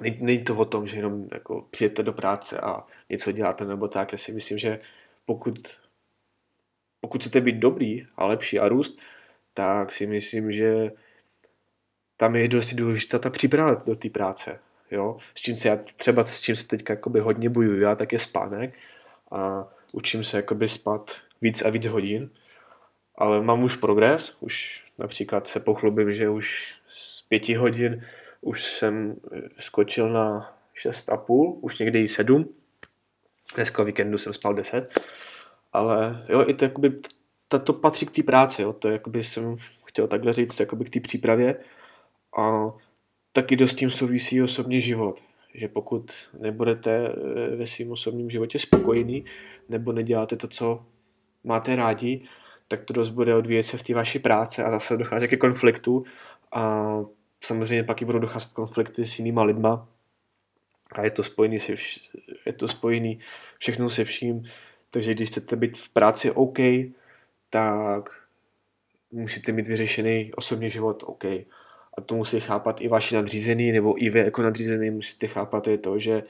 není 0.00 0.44
to 0.44 0.56
o 0.56 0.64
tom, 0.64 0.86
že 0.86 0.96
jenom 0.96 1.28
jako 1.32 1.66
přijete 1.70 2.02
do 2.02 2.12
práce 2.12 2.60
a 2.60 2.86
něco 3.10 3.32
děláte 3.32 3.64
nebo 3.64 3.88
tak. 3.88 4.12
Já 4.12 4.18
si 4.18 4.32
myslím, 4.32 4.58
že 4.58 4.80
pokud, 5.24 5.68
pokud 7.00 7.20
chcete 7.20 7.40
být 7.40 7.56
dobrý 7.56 8.06
a 8.16 8.26
lepší 8.26 8.58
a 8.58 8.68
růst, 8.68 8.98
tak 9.54 9.92
si 9.92 10.06
myslím, 10.06 10.52
že 10.52 10.92
tam 12.16 12.36
je 12.36 12.48
dost 12.48 12.74
důležitá 12.74 13.18
ta 13.18 13.30
příprava 13.30 13.74
do 13.74 13.96
té 13.96 14.10
práce. 14.10 14.58
Jo? 14.90 15.16
S 15.34 15.40
čím 15.40 15.56
se 15.56 15.68
já 15.68 15.76
třeba 15.76 16.24
s 16.24 16.40
čím 16.40 16.56
se 16.56 16.66
teďka 16.66 16.96
hodně 17.20 17.48
bojuju, 17.48 17.80
já, 17.80 17.94
tak 17.94 18.12
je 18.12 18.18
spánek 18.18 18.78
a 19.30 19.68
učím 19.92 20.24
se 20.24 20.36
jakoby 20.36 20.68
spat 20.68 21.16
víc 21.40 21.62
a 21.62 21.70
víc 21.70 21.86
hodin, 21.86 22.30
ale 23.14 23.42
mám 23.42 23.62
už 23.62 23.76
progres, 23.76 24.36
už 24.40 24.84
například 24.98 25.46
se 25.46 25.60
pochlubím, 25.60 26.12
že 26.12 26.28
už 26.28 26.74
z 26.88 27.22
pěti 27.22 27.54
hodin 27.54 28.02
už 28.46 28.64
jsem 28.64 29.16
skočil 29.58 30.08
na 30.08 30.56
šest 30.74 31.08
a 31.08 31.16
půl, 31.16 31.58
už 31.60 31.78
někdy 31.78 32.00
i 32.00 32.08
sedm, 32.08 32.48
dneska 33.54 33.82
víkendu 33.82 34.18
jsem 34.18 34.32
spal 34.32 34.54
deset, 34.54 35.00
ale 35.72 36.26
jo, 36.28 36.44
i 36.48 36.54
to, 36.54 36.64
jakoby, 36.64 36.92
to 37.64 37.72
patří 37.72 38.06
k 38.06 38.10
té 38.10 38.22
práci, 38.22 38.62
jo, 38.62 38.72
to 38.72 38.88
jakoby 38.88 39.24
jsem 39.24 39.56
chtěl 39.84 40.06
takhle 40.06 40.32
říct, 40.32 40.60
jakoby 40.60 40.84
k 40.84 40.90
té 40.90 41.00
přípravě. 41.00 41.56
A 42.38 42.72
taky 43.32 43.56
dost 43.56 43.74
tím 43.74 43.90
souvisí 43.90 44.42
osobní 44.42 44.80
život. 44.80 45.20
Že 45.54 45.68
pokud 45.68 46.12
nebudete 46.38 47.08
eh, 47.08 47.56
ve 47.56 47.66
svém 47.66 47.92
osobním 47.92 48.30
životě 48.30 48.58
spokojení 48.58 49.24
nebo 49.68 49.92
neděláte 49.92 50.36
to, 50.36 50.48
co 50.48 50.86
máte 51.44 51.76
rádi, 51.76 52.22
tak 52.68 52.84
to 52.84 52.92
dost 52.92 53.08
bude 53.08 53.34
odvíjet 53.34 53.62
se 53.62 53.78
v 53.78 53.82
té 53.82 53.94
vaší 53.94 54.18
práce 54.18 54.64
a 54.64 54.70
zase 54.70 54.96
dochází 54.96 55.28
ke 55.28 55.36
konfliktu. 55.36 56.04
A 56.52 56.96
samozřejmě 57.46 57.82
pak 57.82 58.02
i 58.02 58.04
budou 58.04 58.18
docházet 58.18 58.52
konflikty 58.52 59.04
s 59.04 59.18
jinýma 59.18 59.42
lidma. 59.42 59.88
A 60.92 61.02
je 61.02 61.10
to 61.10 61.22
spojený, 61.22 61.60
se 61.60 61.72
vš- 61.72 62.00
je 62.46 62.52
to 62.52 62.68
spojený 62.68 63.18
všechno 63.58 63.90
se 63.90 64.04
vším, 64.04 64.42
takže 64.90 65.14
když 65.14 65.28
chcete 65.28 65.56
být 65.56 65.76
v 65.76 65.88
práci 65.88 66.30
OK, 66.30 66.58
tak 67.50 68.10
musíte 69.10 69.52
mít 69.52 69.66
vyřešený 69.66 70.32
osobní 70.34 70.70
život 70.70 71.02
OK. 71.06 71.24
A 71.98 72.00
to 72.06 72.16
musí 72.16 72.40
chápat 72.40 72.80
i 72.80 72.88
vaši 72.88 73.14
nadřízený, 73.14 73.72
nebo 73.72 74.02
i 74.02 74.10
vy 74.10 74.18
jako 74.18 74.42
nadřízený 74.42 74.90
musíte 74.90 75.26
chápat 75.26 75.66
je 75.66 75.78
to, 75.78 75.98
že 75.98 76.22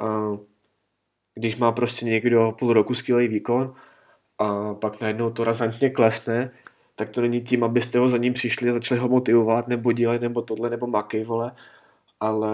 uh, 0.00 0.38
když 1.34 1.56
má 1.56 1.72
prostě 1.72 2.06
někdo 2.06 2.52
půl 2.58 2.72
roku 2.72 2.94
skvělý 2.94 3.28
výkon 3.28 3.74
a 4.38 4.74
pak 4.74 5.00
najednou 5.00 5.30
to 5.30 5.44
razantně 5.44 5.90
klesne, 5.90 6.50
tak 6.98 7.08
to 7.08 7.20
není 7.20 7.40
tím, 7.40 7.64
abyste 7.64 7.98
ho 7.98 8.08
za 8.08 8.16
ním 8.16 8.32
přišli 8.32 8.70
a 8.70 8.72
začali 8.72 9.00
ho 9.00 9.08
motivovat, 9.08 9.68
nebo 9.68 9.92
dělat, 9.92 10.20
nebo 10.20 10.42
tohle, 10.42 10.70
nebo 10.70 10.86
makej, 10.86 11.24
vole, 11.24 11.52
ale 12.20 12.50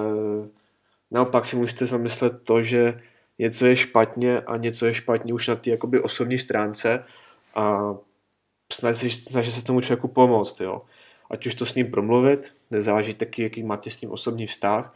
naopak 1.11 1.47
si 1.47 1.57
musíte 1.57 1.87
zamyslet 1.87 2.43
to, 2.45 2.63
že 2.63 3.01
něco 3.39 3.67
je 3.67 3.77
špatně 3.77 4.41
a 4.41 4.57
něco 4.57 4.87
je 4.87 4.95
špatně 4.95 5.35
už 5.35 5.49
na 5.49 5.57
té 5.57 5.71
jakoby 5.71 6.01
osobní 6.01 6.39
stránce 6.39 7.05
a 7.55 7.95
snažit, 8.73 9.11
snažit 9.11 9.53
se 9.53 9.65
tomu 9.65 9.81
člověku 9.81 10.09
pomoct, 10.09 10.61
jo 10.61 10.83
ať 11.31 11.47
už 11.47 11.55
to 11.55 11.67
s 11.67 11.75
ním 11.75 11.91
promluvit, 11.91 12.55
nezáleží 12.71 13.15
taky, 13.15 13.43
jaký 13.43 13.63
máte 13.63 13.91
s 13.91 14.01
ním 14.01 14.11
osobní 14.11 14.47
vztah 14.47 14.95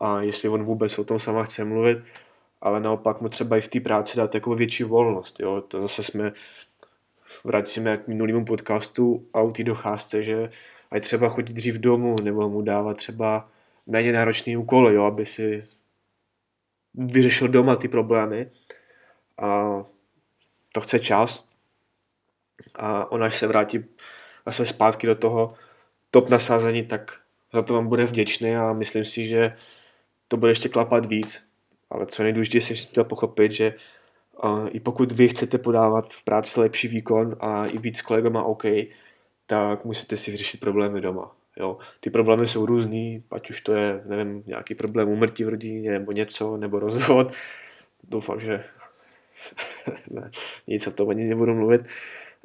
a 0.00 0.20
jestli 0.20 0.48
on 0.48 0.64
vůbec 0.64 0.98
o 0.98 1.04
tom 1.04 1.18
sama 1.18 1.42
chce 1.42 1.64
mluvit, 1.64 1.98
ale 2.60 2.80
naopak 2.80 3.20
mu 3.20 3.28
třeba 3.28 3.56
i 3.56 3.60
v 3.60 3.68
té 3.68 3.80
práci 3.80 4.16
dát 4.16 4.34
jako 4.34 4.54
větší 4.54 4.84
volnost. 4.84 5.40
Jo? 5.40 5.60
To 5.60 5.82
zase 5.82 6.02
jsme, 6.02 6.32
vrátíme 7.44 7.96
k 7.96 8.08
minulému 8.08 8.44
podcastu 8.44 9.26
a 9.32 9.40
u 9.40 9.50
té 9.50 9.64
docházce, 9.64 10.22
že 10.22 10.50
ať 10.90 11.02
třeba 11.02 11.28
chodit 11.28 11.52
dřív 11.52 11.74
domů, 11.74 12.16
nebo 12.22 12.48
mu 12.48 12.62
dávat 12.62 12.96
třeba 12.96 13.48
méně 13.86 14.12
náročný 14.12 14.56
úkoly, 14.56 14.94
jo? 14.94 15.04
aby 15.04 15.26
si 15.26 15.60
vyřešil 16.94 17.48
doma 17.48 17.76
ty 17.76 17.88
problémy. 17.88 18.50
A 19.38 19.84
to 20.72 20.80
chce 20.80 20.98
čas. 20.98 21.48
A 22.74 23.12
ona, 23.12 23.26
až 23.26 23.36
se 23.36 23.46
vrátí 23.46 23.84
zase 24.46 24.66
zpátky 24.66 25.06
do 25.06 25.14
toho 25.14 25.54
top 26.10 26.28
nasázení, 26.28 26.82
tak 26.82 27.20
za 27.52 27.62
to 27.62 27.74
vám 27.74 27.88
bude 27.88 28.04
vděčný 28.04 28.56
a 28.56 28.72
myslím 28.72 29.04
si, 29.04 29.26
že 29.26 29.56
to 30.28 30.36
bude 30.36 30.50
ještě 30.50 30.68
klapat 30.68 31.06
víc. 31.06 31.50
Ale 31.90 32.06
co 32.06 32.22
nejdůležitější 32.22 32.76
si 32.76 32.86
chtěl 32.86 33.04
pochopit, 33.04 33.52
že 33.52 33.74
uh, 34.44 34.68
i 34.70 34.80
pokud 34.80 35.12
vy 35.12 35.28
chcete 35.28 35.58
podávat 35.58 36.12
v 36.12 36.24
práci 36.24 36.60
lepší 36.60 36.88
výkon 36.88 37.36
a 37.40 37.66
i 37.66 37.78
být 37.78 37.96
s 37.96 38.02
kolegama 38.02 38.42
OK, 38.42 38.64
tak 39.46 39.84
musíte 39.84 40.16
si 40.16 40.30
vyřešit 40.30 40.60
problémy 40.60 41.00
doma. 41.00 41.36
Jo. 41.56 41.78
Ty 42.00 42.10
problémy 42.10 42.48
jsou 42.48 42.66
různý, 42.66 43.24
ať 43.30 43.50
už 43.50 43.60
to 43.60 43.72
je, 43.72 44.02
nevím, 44.04 44.42
nějaký 44.46 44.74
problém 44.74 45.08
umrtí 45.08 45.44
v 45.44 45.48
rodině, 45.48 45.92
nebo 45.92 46.12
něco, 46.12 46.56
nebo 46.56 46.78
rozvod. 46.78 47.32
Doufám, 48.04 48.40
že 48.40 48.64
ne, 50.10 50.30
nic 50.66 50.86
o 50.86 50.92
tom 50.92 51.08
ani 51.08 51.24
nebudu 51.24 51.54
mluvit. 51.54 51.88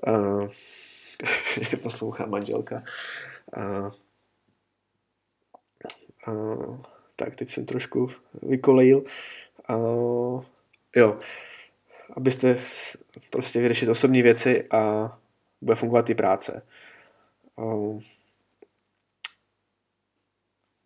Uh, 0.08 0.48
poslouchá 1.84 2.26
manželka. 2.26 2.84
A, 3.54 3.62
a, 3.62 3.92
tak 7.16 7.36
teď 7.36 7.50
jsem 7.50 7.66
trošku 7.66 8.08
vykolejil. 8.42 9.04
A, 9.68 9.74
jo, 10.96 11.20
abyste 12.14 12.58
prostě 13.30 13.62
vyřešit 13.62 13.90
osobní 13.90 14.22
věci 14.22 14.64
a 14.72 15.12
bude 15.62 15.76
fungovat 15.76 16.10
i 16.10 16.16
práce. 16.16 16.64
A, 17.58 17.64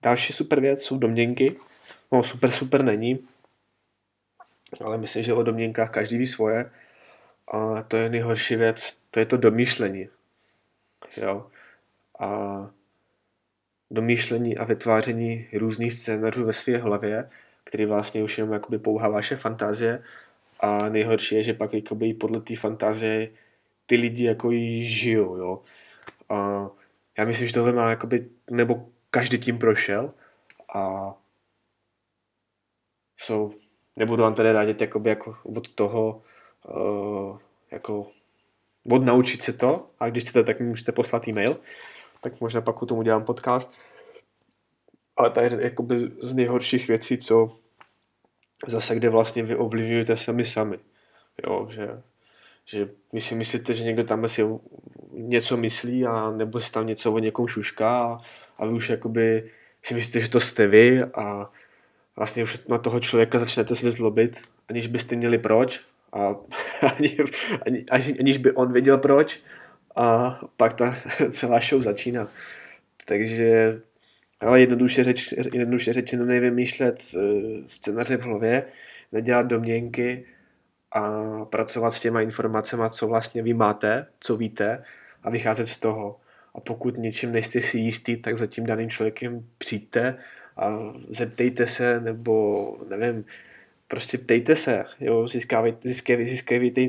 další 0.01 0.33
super 0.33 0.59
věc 0.59 0.83
jsou 0.83 0.97
domněnky. 0.97 1.55
No 2.11 2.23
super, 2.23 2.51
super 2.51 2.83
není, 2.83 3.27
ale 4.85 4.97
myslím, 4.97 5.23
že 5.23 5.33
o 5.33 5.43
domněnkách 5.43 5.89
každý 5.89 6.17
ví 6.17 6.27
svoje. 6.27 6.71
A 7.47 7.81
to 7.81 7.97
je 7.97 8.09
nejhorší 8.09 8.55
věc, 8.55 9.01
to 9.11 9.19
je 9.19 9.25
to 9.25 9.37
domýšlení. 9.37 10.09
Jo 11.17 11.45
a 12.19 12.69
domýšlení 13.91 14.57
a 14.57 14.63
vytváření 14.63 15.47
různých 15.53 15.93
scénářů 15.93 16.45
ve 16.45 16.53
své 16.53 16.77
hlavě, 16.77 17.29
který 17.63 17.85
vlastně 17.85 18.23
už 18.23 18.37
jenom 18.37 18.53
jakoby 18.53 18.79
pouhá 18.79 19.09
vaše 19.09 19.35
fantazie 19.35 20.03
a 20.59 20.89
nejhorší 20.89 21.35
je, 21.35 21.43
že 21.43 21.53
pak 21.53 21.73
jakoby 21.73 22.13
podle 22.13 22.41
té 22.41 22.55
fantazie 22.55 23.29
ty 23.85 23.95
lidi 23.95 24.23
jako 24.23 24.51
jí 24.51 24.83
žijou, 24.83 25.35
jo. 25.35 25.61
A 26.29 26.69
já 27.17 27.25
myslím, 27.25 27.47
že 27.47 27.53
tohle 27.53 27.73
má 27.73 27.89
jakoby, 27.89 28.29
nebo 28.51 28.89
každý 29.11 29.37
tím 29.37 29.57
prošel 29.57 30.13
a 30.75 31.13
jsou, 33.17 33.53
nebudu 33.95 34.23
vám 34.23 34.33
tady 34.33 34.53
radit 34.53 34.81
jakoby 34.81 35.09
jako 35.09 35.37
od 35.43 35.69
toho, 35.69 36.21
uh, 36.69 37.39
jako 37.71 38.07
od 38.91 39.05
naučit 39.05 39.41
se 39.41 39.53
to 39.53 39.89
a 39.99 40.09
když 40.09 40.23
chcete, 40.23 40.43
tak 40.43 40.59
mi 40.59 40.65
můžete 40.65 40.91
poslat 40.91 41.27
e-mail 41.27 41.59
tak 42.21 42.41
možná 42.41 42.61
pak 42.61 42.81
o 42.81 42.85
tom 42.85 42.97
udělám 42.97 43.25
podcast. 43.25 43.71
Ale 45.17 45.29
to 45.29 45.39
je 45.39 45.57
jakoby 45.61 45.99
z 46.19 46.33
nejhorších 46.33 46.87
věcí, 46.87 47.17
co 47.17 47.59
zase, 48.67 48.95
kde 48.95 49.09
vlastně 49.09 49.43
vy 49.43 49.55
ovlivňujete 49.55 50.17
sami 50.17 50.45
sami. 50.45 50.79
Jo, 51.47 51.67
že, 51.71 52.01
že 52.65 52.89
vy 53.13 53.21
si 53.21 53.35
myslíte, 53.35 53.73
že 53.73 53.83
někdo 53.83 54.03
tam 54.03 54.29
si 54.29 54.45
něco 55.11 55.57
myslí 55.57 56.05
a 56.05 56.31
nebo 56.31 56.59
si 56.59 56.71
tam 56.71 56.87
něco 56.87 57.13
o 57.13 57.19
někom 57.19 57.47
šušká 57.47 58.03
a, 58.03 58.17
a 58.57 58.65
vy 58.65 58.73
už 58.73 58.89
jakoby 58.89 59.51
si 59.83 59.93
myslíte, 59.93 60.19
že 60.19 60.29
to 60.29 60.39
jste 60.39 60.67
vy 60.67 61.03
a 61.03 61.51
vlastně 62.15 62.43
už 62.43 62.59
na 62.67 62.77
toho 62.77 62.99
člověka 62.99 63.39
začnete 63.39 63.75
se 63.75 63.91
zlobit, 63.91 64.41
aniž 64.69 64.87
byste 64.87 65.15
měli 65.15 65.37
proč 65.37 65.81
a 66.13 66.35
ani, 66.97 67.17
ani, 67.65 67.85
aniž 68.19 68.37
by 68.37 68.51
on 68.51 68.73
věděl 68.73 68.97
proč 68.97 69.39
a 69.95 70.39
pak 70.57 70.73
ta 70.73 70.95
celá 71.29 71.59
show 71.59 71.81
začíná. 71.81 72.27
Takže 73.05 73.79
ale 74.39 74.59
jednoduše, 74.59 75.03
řeč, 75.03 75.33
jednoduše 75.53 75.93
řečeno 75.93 76.25
nevymýšlet 76.25 77.03
uh, 77.13 77.21
scénáře 77.65 78.17
v 78.17 78.21
hlavě, 78.21 78.65
nedělat 79.11 79.45
domněnky 79.45 80.25
a 80.91 81.23
pracovat 81.45 81.91
s 81.91 82.01
těma 82.01 82.21
informacemi, 82.21 82.83
co 82.89 83.07
vlastně 83.07 83.43
vy 83.43 83.53
máte, 83.53 84.05
co 84.19 84.37
víte 84.37 84.83
a 85.23 85.29
vycházet 85.29 85.67
z 85.67 85.77
toho. 85.77 86.19
A 86.55 86.59
pokud 86.59 86.97
něčím 86.97 87.31
nejste 87.31 87.61
si 87.61 87.77
jistý, 87.77 88.17
tak 88.17 88.37
za 88.37 88.47
tím 88.47 88.65
daným 88.65 88.89
člověkem 88.89 89.45
přijďte 89.57 90.17
a 90.57 90.93
zeptejte 91.09 91.67
se, 91.67 91.99
nebo 91.99 92.77
nevím, 92.89 93.25
prostě 93.87 94.17
ptejte 94.17 94.55
se, 94.55 94.85
jo, 94.99 95.27
získávejte, 95.27 95.89
získávejte, 95.89 96.29
získávejte, 96.29 96.81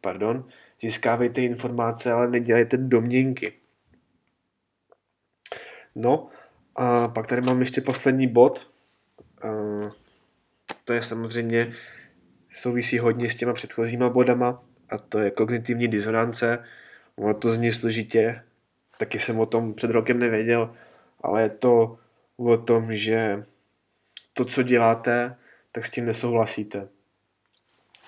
pardon, 0.00 0.44
získávejte 0.80 1.42
informace, 1.42 2.12
ale 2.12 2.30
nedělejte 2.30 2.76
domněnky. 2.76 3.52
No 5.94 6.28
a 6.80 7.08
pak 7.08 7.26
tady 7.26 7.42
mám 7.42 7.60
ještě 7.60 7.80
poslední 7.80 8.26
bod. 8.26 8.70
To 10.84 10.92
je 10.92 11.02
samozřejmě 11.02 11.72
souvisí 12.50 12.98
hodně 12.98 13.30
s 13.30 13.36
těma 13.36 13.52
předchozíma 13.52 14.08
bodama 14.08 14.62
a 14.88 14.98
to 14.98 15.18
je 15.18 15.30
kognitivní 15.30 15.88
disonance. 15.88 16.64
Ono 17.16 17.34
to 17.34 17.52
zní 17.52 17.72
složitě, 17.72 18.42
taky 18.98 19.18
jsem 19.18 19.38
o 19.40 19.46
tom 19.46 19.74
před 19.74 19.90
rokem 19.90 20.18
nevěděl, 20.18 20.74
ale 21.20 21.42
je 21.42 21.48
to 21.48 21.98
o 22.36 22.56
tom, 22.56 22.96
že 22.96 23.44
to, 24.32 24.44
co 24.44 24.62
děláte, 24.62 25.36
tak 25.72 25.86
s 25.86 25.90
tím 25.90 26.06
nesouhlasíte. 26.06 26.88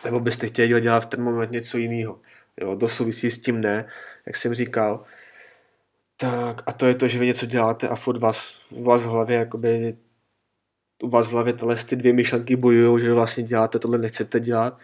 Nebo 0.04 0.20
byste 0.20 0.46
chtěli 0.46 0.80
dělat 0.80 1.00
v 1.00 1.06
ten 1.06 1.22
moment 1.22 1.50
něco 1.50 1.78
jiného. 1.78 2.20
Jo, 2.61 2.76
to 2.76 2.88
souvisí 2.88 3.30
s 3.30 3.42
tím 3.42 3.61
ne, 3.61 3.88
jak 4.26 4.37
jsem 4.37 4.54
říkal. 4.54 5.04
Tak 6.22 6.62
a 6.66 6.72
to 6.72 6.87
je 6.87 6.94
to, 6.94 7.08
že 7.08 7.18
vy 7.18 7.26
něco 7.26 7.46
děláte 7.46 7.88
a 7.88 7.96
furt 7.96 8.18
vás, 8.18 8.61
u 8.70 8.82
vás 8.82 9.02
v 9.02 9.08
hlavě 9.08 9.37
jakoby 9.37 9.96
u 11.02 11.08
vás 11.08 11.28
v 11.28 11.32
hlavě 11.32 11.52
tyhle 11.52 11.76
ty 11.76 11.96
dvě 11.96 12.12
myšlenky 12.12 12.56
bojují, 12.56 13.04
že 13.04 13.12
vlastně 13.12 13.42
děláte 13.42 13.78
tohle, 13.78 13.98
nechcete 13.98 14.40
dělat. 14.40 14.78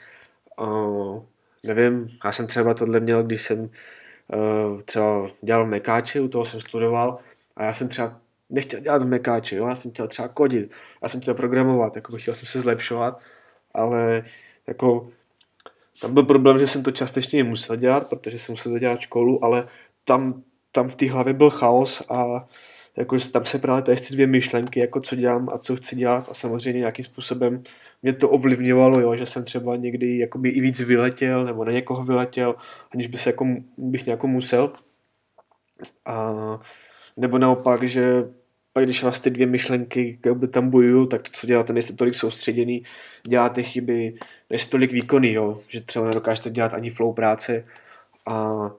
Uh, 0.60 1.22
nevím, 1.66 2.08
já 2.24 2.32
jsem 2.32 2.46
třeba 2.46 2.74
tohle 2.74 3.00
měl, 3.00 3.22
když 3.22 3.42
jsem 3.42 3.58
uh, 3.60 4.82
třeba 4.82 5.26
dělal 5.42 5.64
v 5.64 5.68
Mekáči, 5.68 6.20
u 6.20 6.28
toho 6.28 6.44
jsem 6.44 6.60
studoval 6.60 7.18
a 7.56 7.64
já 7.64 7.72
jsem 7.72 7.88
třeba 7.88 8.20
nechtěl 8.50 8.80
dělat 8.80 9.02
v 9.02 9.06
Mekáči, 9.06 9.56
jo? 9.56 9.66
já 9.68 9.74
jsem 9.74 9.90
chtěl 9.90 10.08
třeba 10.08 10.28
kodit, 10.28 10.70
já 11.02 11.08
jsem 11.08 11.20
chtěl 11.20 11.34
programovat, 11.34 11.96
jako 11.96 12.16
chtěl 12.16 12.34
jsem 12.34 12.46
se 12.46 12.60
zlepšovat, 12.60 13.20
ale 13.74 14.22
jako 14.66 15.10
tam 16.00 16.14
byl 16.14 16.22
problém, 16.22 16.58
že 16.58 16.66
jsem 16.66 16.82
to 16.82 16.90
částečně 16.90 17.44
musel 17.44 17.76
dělat, 17.76 18.08
protože 18.08 18.38
jsem 18.38 18.52
musel 18.52 18.78
dělat 18.78 19.00
školu, 19.00 19.44
ale 19.44 19.68
tam, 20.04 20.42
tam 20.78 20.88
v 20.88 20.96
té 20.96 21.10
hlavě 21.10 21.34
byl 21.34 21.50
chaos 21.50 22.02
a 22.08 22.46
jako 22.96 23.16
tam 23.32 23.44
se 23.44 23.58
právě 23.58 23.82
tady 23.82 23.96
ty 23.96 24.14
dvě 24.14 24.26
myšlenky, 24.26 24.80
jako 24.80 25.00
co 25.00 25.16
dělám 25.16 25.48
a 25.48 25.58
co 25.58 25.76
chci 25.76 25.96
dělat 25.96 26.28
a 26.30 26.34
samozřejmě 26.34 26.78
nějakým 26.78 27.04
způsobem 27.04 27.62
mě 28.02 28.12
to 28.12 28.30
ovlivňovalo, 28.30 29.00
jo, 29.00 29.16
že 29.16 29.26
jsem 29.26 29.44
třeba 29.44 29.76
někdy 29.76 30.18
jakoby 30.18 30.48
i 30.48 30.60
víc 30.60 30.80
vyletěl 30.80 31.44
nebo 31.44 31.64
na 31.64 31.72
někoho 31.72 32.04
vyletěl, 32.04 32.54
aniž 32.94 33.06
by 33.06 33.18
se 33.18 33.30
jako, 33.30 33.46
bych 33.78 34.06
nějak 34.06 34.24
musel. 34.24 34.72
A, 36.06 36.34
nebo 37.16 37.38
naopak, 37.38 37.82
že 37.82 38.28
pak 38.72 38.84
když 38.84 39.02
vás 39.02 39.20
ty 39.20 39.30
dvě 39.30 39.46
myšlenky 39.46 40.18
tam 40.50 40.70
bojují, 40.70 41.08
tak 41.08 41.22
to, 41.22 41.30
co 41.32 41.46
děláte, 41.46 41.72
nejste 41.72 41.92
tolik 41.92 42.14
soustředěný, 42.14 42.82
děláte 43.26 43.62
chyby, 43.62 44.14
nejste 44.50 44.70
tolik 44.70 44.92
výkonný, 44.92 45.32
jo, 45.32 45.60
že 45.68 45.80
třeba 45.80 46.06
nedokážete 46.06 46.50
dělat 46.50 46.74
ani 46.74 46.90
flow 46.90 47.12
práce 47.12 47.64
a 48.26 48.70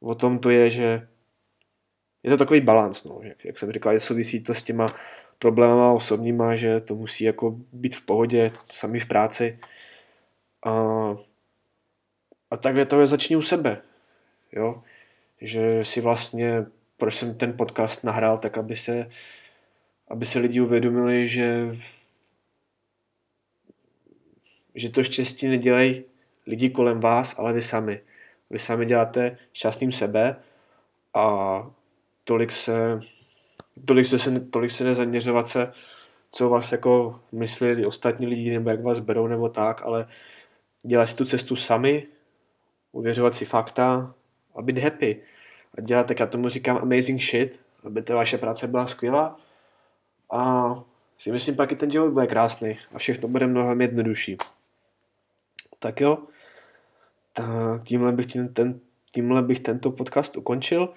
o 0.00 0.14
tom 0.14 0.38
to 0.38 0.50
je, 0.50 0.70
že 0.70 1.08
je 2.26 2.30
to 2.30 2.36
takový 2.36 2.60
balans, 2.60 3.04
no, 3.04 3.20
jak, 3.22 3.44
jak 3.44 3.58
jsem 3.58 3.72
říkal, 3.72 3.92
je 3.92 4.00
souvisí 4.00 4.40
to 4.40 4.54
s 4.54 4.62
těma 4.62 4.94
problémama 5.38 5.92
osobníma, 5.92 6.56
že 6.56 6.80
to 6.80 6.94
musí 6.94 7.24
jako 7.24 7.56
být 7.72 7.96
v 7.96 8.04
pohodě, 8.04 8.50
sami 8.68 9.00
v 9.00 9.06
práci. 9.06 9.58
A, 10.64 10.72
a 12.50 12.56
takhle 12.56 12.86
to 12.86 13.00
je 13.00 13.06
začni 13.06 13.36
u 13.36 13.42
sebe, 13.42 13.82
jo, 14.52 14.82
že 15.40 15.84
si 15.84 16.00
vlastně, 16.00 16.66
proč 16.96 17.14
jsem 17.14 17.34
ten 17.34 17.56
podcast 17.56 18.04
nahrál, 18.04 18.38
tak 18.38 18.58
aby 18.58 18.76
se, 18.76 19.08
aby 20.08 20.26
se 20.26 20.38
lidi 20.38 20.60
uvědomili, 20.60 21.28
že 21.28 21.76
že 24.76 24.90
to 24.90 25.04
štěstí 25.04 25.48
nedělají 25.48 26.04
lidi 26.46 26.70
kolem 26.70 27.00
vás, 27.00 27.38
ale 27.38 27.52
vy 27.52 27.62
sami. 27.62 28.00
Vy 28.50 28.58
sami 28.58 28.86
děláte 28.86 29.38
šťastným 29.52 29.92
sebe 29.92 30.36
a 31.14 31.66
tolik 32.26 32.52
se, 32.52 33.00
tolik 33.84 34.06
se, 34.06 34.40
tolik 34.40 34.70
se 34.70 34.84
nezaměřovat 34.84 35.48
se, 35.48 35.72
co 36.30 36.48
vás 36.48 36.72
jako 36.72 37.20
myslí 37.32 37.86
ostatní 37.86 38.26
lidi, 38.26 38.50
nebo 38.52 38.70
jak 38.70 38.82
vás 38.82 38.98
berou, 38.98 39.26
nebo 39.26 39.48
tak, 39.48 39.82
ale 39.82 40.08
dělat 40.82 41.06
si 41.06 41.16
tu 41.16 41.24
cestu 41.24 41.56
sami, 41.56 42.06
uvěřovat 42.92 43.34
si 43.34 43.44
fakta 43.44 44.14
a 44.54 44.62
být 44.62 44.78
happy. 44.78 45.22
A 45.78 45.80
dělat, 45.80 46.06
tak 46.06 46.20
já 46.20 46.26
tomu 46.26 46.48
říkám 46.48 46.76
amazing 46.76 47.22
shit, 47.22 47.60
aby 47.84 48.02
ta 48.02 48.14
vaše 48.14 48.38
práce 48.38 48.66
byla 48.66 48.86
skvělá 48.86 49.36
a 50.32 50.74
si 51.16 51.32
myslím, 51.32 51.56
pak 51.56 51.72
i 51.72 51.76
ten 51.76 51.90
život 51.90 52.10
bude 52.10 52.26
krásný 52.26 52.78
a 52.94 52.98
všechno 52.98 53.28
bude 53.28 53.46
mnohem 53.46 53.80
jednodušší. 53.80 54.36
Tak 55.78 56.00
jo, 56.00 56.18
tak 57.32 57.82
tímhle 57.84 58.12
bych, 58.12 58.26
ten, 58.52 58.80
tímhle 59.12 59.42
bych 59.42 59.60
tento 59.60 59.90
podcast 59.90 60.36
ukončil. 60.36 60.94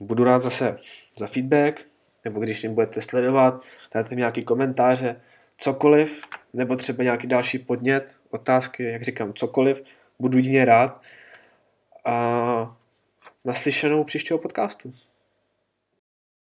Budu 0.00 0.24
rád 0.24 0.42
zase 0.42 0.78
za 1.18 1.26
feedback, 1.26 1.80
nebo 2.24 2.40
když 2.40 2.62
mě 2.62 2.70
budete 2.70 3.02
sledovat, 3.02 3.64
dáte 3.94 4.14
mi 4.14 4.18
nějaký 4.18 4.44
komentáře, 4.44 5.20
cokoliv, 5.56 6.22
nebo 6.52 6.76
třeba 6.76 7.04
nějaký 7.04 7.26
další 7.26 7.58
podnět, 7.58 8.16
otázky, 8.30 8.84
jak 8.84 9.02
říkám, 9.02 9.34
cokoliv, 9.34 9.82
budu 10.18 10.38
jedině 10.38 10.64
rád. 10.64 11.02
A 12.04 12.76
naslyšenou 13.44 14.04
příštího 14.04 14.38
podcastu. 14.38 14.92